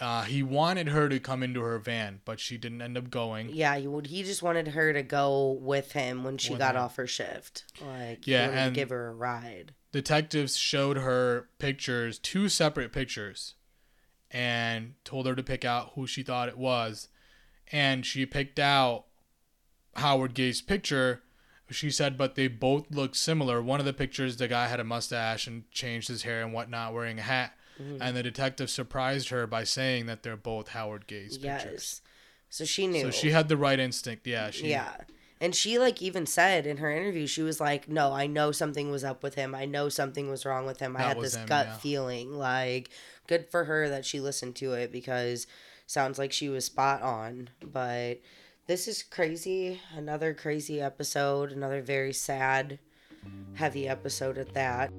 uh, 0.00 0.22
he 0.22 0.42
wanted 0.42 0.88
her 0.88 1.08
to 1.08 1.20
come 1.20 1.42
into 1.42 1.60
her 1.60 1.78
van, 1.78 2.20
but 2.24 2.40
she 2.40 2.56
didn't 2.56 2.80
end 2.82 2.96
up 2.96 3.10
going. 3.10 3.50
Yeah, 3.50 3.76
he 3.76 3.86
would. 3.86 4.06
He 4.06 4.22
just 4.22 4.42
wanted 4.42 4.68
her 4.68 4.92
to 4.92 5.02
go 5.02 5.58
with 5.60 5.92
him 5.92 6.24
when 6.24 6.38
she 6.38 6.50
With 6.50 6.58
got 6.60 6.74
him. 6.74 6.82
off 6.82 6.96
her 6.96 7.06
shift. 7.06 7.64
Like, 7.84 8.26
Yeah, 8.26 8.50
he 8.50 8.56
and- 8.56 8.74
give 8.74 8.88
her 8.90 9.08
a 9.08 9.14
ride. 9.14 9.74
Detectives 9.92 10.56
showed 10.56 10.98
her 10.98 11.48
pictures, 11.58 12.18
two 12.18 12.48
separate 12.48 12.92
pictures, 12.92 13.54
and 14.30 14.94
told 15.04 15.26
her 15.26 15.34
to 15.34 15.42
pick 15.42 15.64
out 15.64 15.92
who 15.94 16.06
she 16.06 16.22
thought 16.22 16.48
it 16.48 16.56
was. 16.58 17.08
And 17.72 18.06
she 18.06 18.24
picked 18.26 18.58
out 18.58 19.06
Howard 19.96 20.34
Gay's 20.34 20.62
picture. 20.62 21.22
She 21.70 21.90
said, 21.90 22.16
but 22.18 22.34
they 22.34 22.48
both 22.48 22.90
looked 22.90 23.16
similar. 23.16 23.62
One 23.62 23.78
of 23.80 23.86
the 23.86 23.92
pictures, 23.92 24.36
the 24.36 24.48
guy 24.48 24.66
had 24.66 24.80
a 24.80 24.84
mustache 24.84 25.46
and 25.46 25.70
changed 25.70 26.08
his 26.08 26.22
hair 26.22 26.42
and 26.42 26.52
whatnot, 26.52 26.92
wearing 26.94 27.18
a 27.18 27.22
hat. 27.22 27.54
Mm-hmm. 27.80 28.02
And 28.02 28.16
the 28.16 28.22
detective 28.22 28.68
surprised 28.70 29.30
her 29.30 29.46
by 29.46 29.64
saying 29.64 30.06
that 30.06 30.22
they're 30.22 30.36
both 30.36 30.68
Howard 30.68 31.06
Gay's 31.06 31.38
Yes. 31.40 31.62
pictures. 31.62 32.02
So 32.50 32.64
she 32.64 32.86
knew. 32.86 33.02
So 33.04 33.10
she 33.10 33.30
had 33.30 33.48
the 33.48 33.56
right 33.56 33.78
instinct. 33.78 34.26
Yeah, 34.26 34.50
she. 34.50 34.68
yeah. 34.70 34.96
And 35.40 35.54
she 35.54 35.78
like 35.78 36.02
even 36.02 36.26
said 36.26 36.66
in 36.66 36.78
her 36.78 36.90
interview, 36.90 37.26
she 37.26 37.42
was 37.42 37.60
like, 37.60 37.88
"No, 37.88 38.12
I 38.12 38.26
know 38.26 38.52
something 38.52 38.90
was 38.90 39.04
up 39.04 39.22
with 39.22 39.36
him. 39.36 39.54
I 39.54 39.64
know 39.64 39.88
something 39.88 40.28
was 40.28 40.44
wrong 40.44 40.66
with 40.66 40.80
him. 40.80 40.96
I 40.96 41.02
had 41.02 41.20
this 41.20 41.36
him, 41.36 41.46
gut 41.46 41.66
yeah. 41.66 41.76
feeling." 41.78 42.32
Like, 42.32 42.90
good 43.26 43.48
for 43.48 43.64
her 43.64 43.88
that 43.88 44.04
she 44.04 44.20
listened 44.20 44.56
to 44.56 44.74
it 44.74 44.92
because 44.92 45.46
sounds 45.86 46.18
like 46.18 46.32
she 46.32 46.50
was 46.50 46.66
spot 46.66 47.00
on. 47.00 47.48
But 47.64 48.20
this 48.66 48.86
is 48.86 49.02
crazy. 49.02 49.80
Another 49.96 50.34
crazy 50.34 50.80
episode. 50.80 51.52
Another 51.52 51.80
very 51.80 52.12
sad, 52.12 52.78
heavy 53.54 53.88
episode 53.88 54.36
at 54.36 54.52
that. 54.52 54.92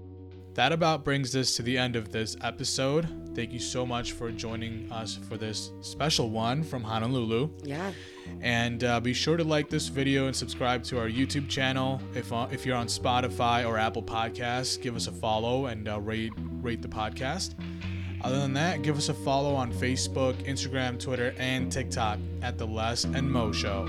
That 0.54 0.74
about 0.74 1.06
brings 1.06 1.34
us 1.36 1.56
to 1.56 1.64
the 1.64 1.78
end 1.78 1.96
of 1.96 2.12
this 2.12 2.36
episode. 2.42 3.08
Thank 3.34 3.54
you 3.54 3.60
so 3.60 3.86
much 3.86 4.12
for 4.12 4.32
joining 4.32 4.92
us 4.92 5.16
for 5.30 5.38
this 5.38 5.72
special 5.80 6.30
one 6.30 6.62
from 6.62 6.84
Honolulu. 6.84 7.50
Yeah. 7.64 7.94
And 8.42 8.84
uh, 8.84 9.00
be 9.00 9.14
sure 9.14 9.38
to 9.38 9.46
like 9.46 9.70
this 9.70 9.88
video 9.88 10.28
and 10.28 10.36
subscribe 10.36 10.84
to 10.86 11.00
our 11.00 11.08
YouTube 11.08 11.48
channel. 11.48 12.02
If 12.16 12.34
uh, 12.34 12.48
if 12.52 12.66
you're 12.66 12.76
on 12.76 12.88
Spotify 12.88 13.66
or 13.66 13.78
Apple 13.78 14.04
Podcasts, 14.04 14.80
give 14.82 14.98
us 14.98 15.08
a 15.08 15.12
follow 15.14 15.68
and 15.68 15.88
uh, 15.88 16.02
rate 16.02 16.34
rate 16.62 16.82
the 16.82 16.90
podcast. 16.90 17.56
Other 18.22 18.40
than 18.40 18.54
that, 18.54 18.82
give 18.82 18.98
us 18.98 19.08
a 19.10 19.14
follow 19.14 19.56
on 19.56 19.72
Facebook, 19.72 20.36
Instagram, 20.46 21.00
Twitter, 21.00 21.34
and 21.38 21.72
TikTok 21.72 22.20
at 22.42 22.58
the 22.58 22.68
Les 22.68 23.06
and 23.06 23.32
Mo 23.32 23.52
Show. 23.52 23.86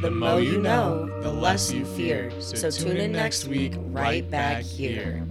The 0.00 0.10
more 0.10 0.40
you 0.40 0.58
know, 0.62 1.20
the 1.22 1.30
less 1.30 1.72
you 1.72 1.84
fear. 1.84 2.30
So 2.40 2.70
tune 2.70 2.96
in 2.96 3.12
next 3.12 3.46
week, 3.46 3.74
right 3.76 4.28
back 4.30 4.62
here. 4.62 5.26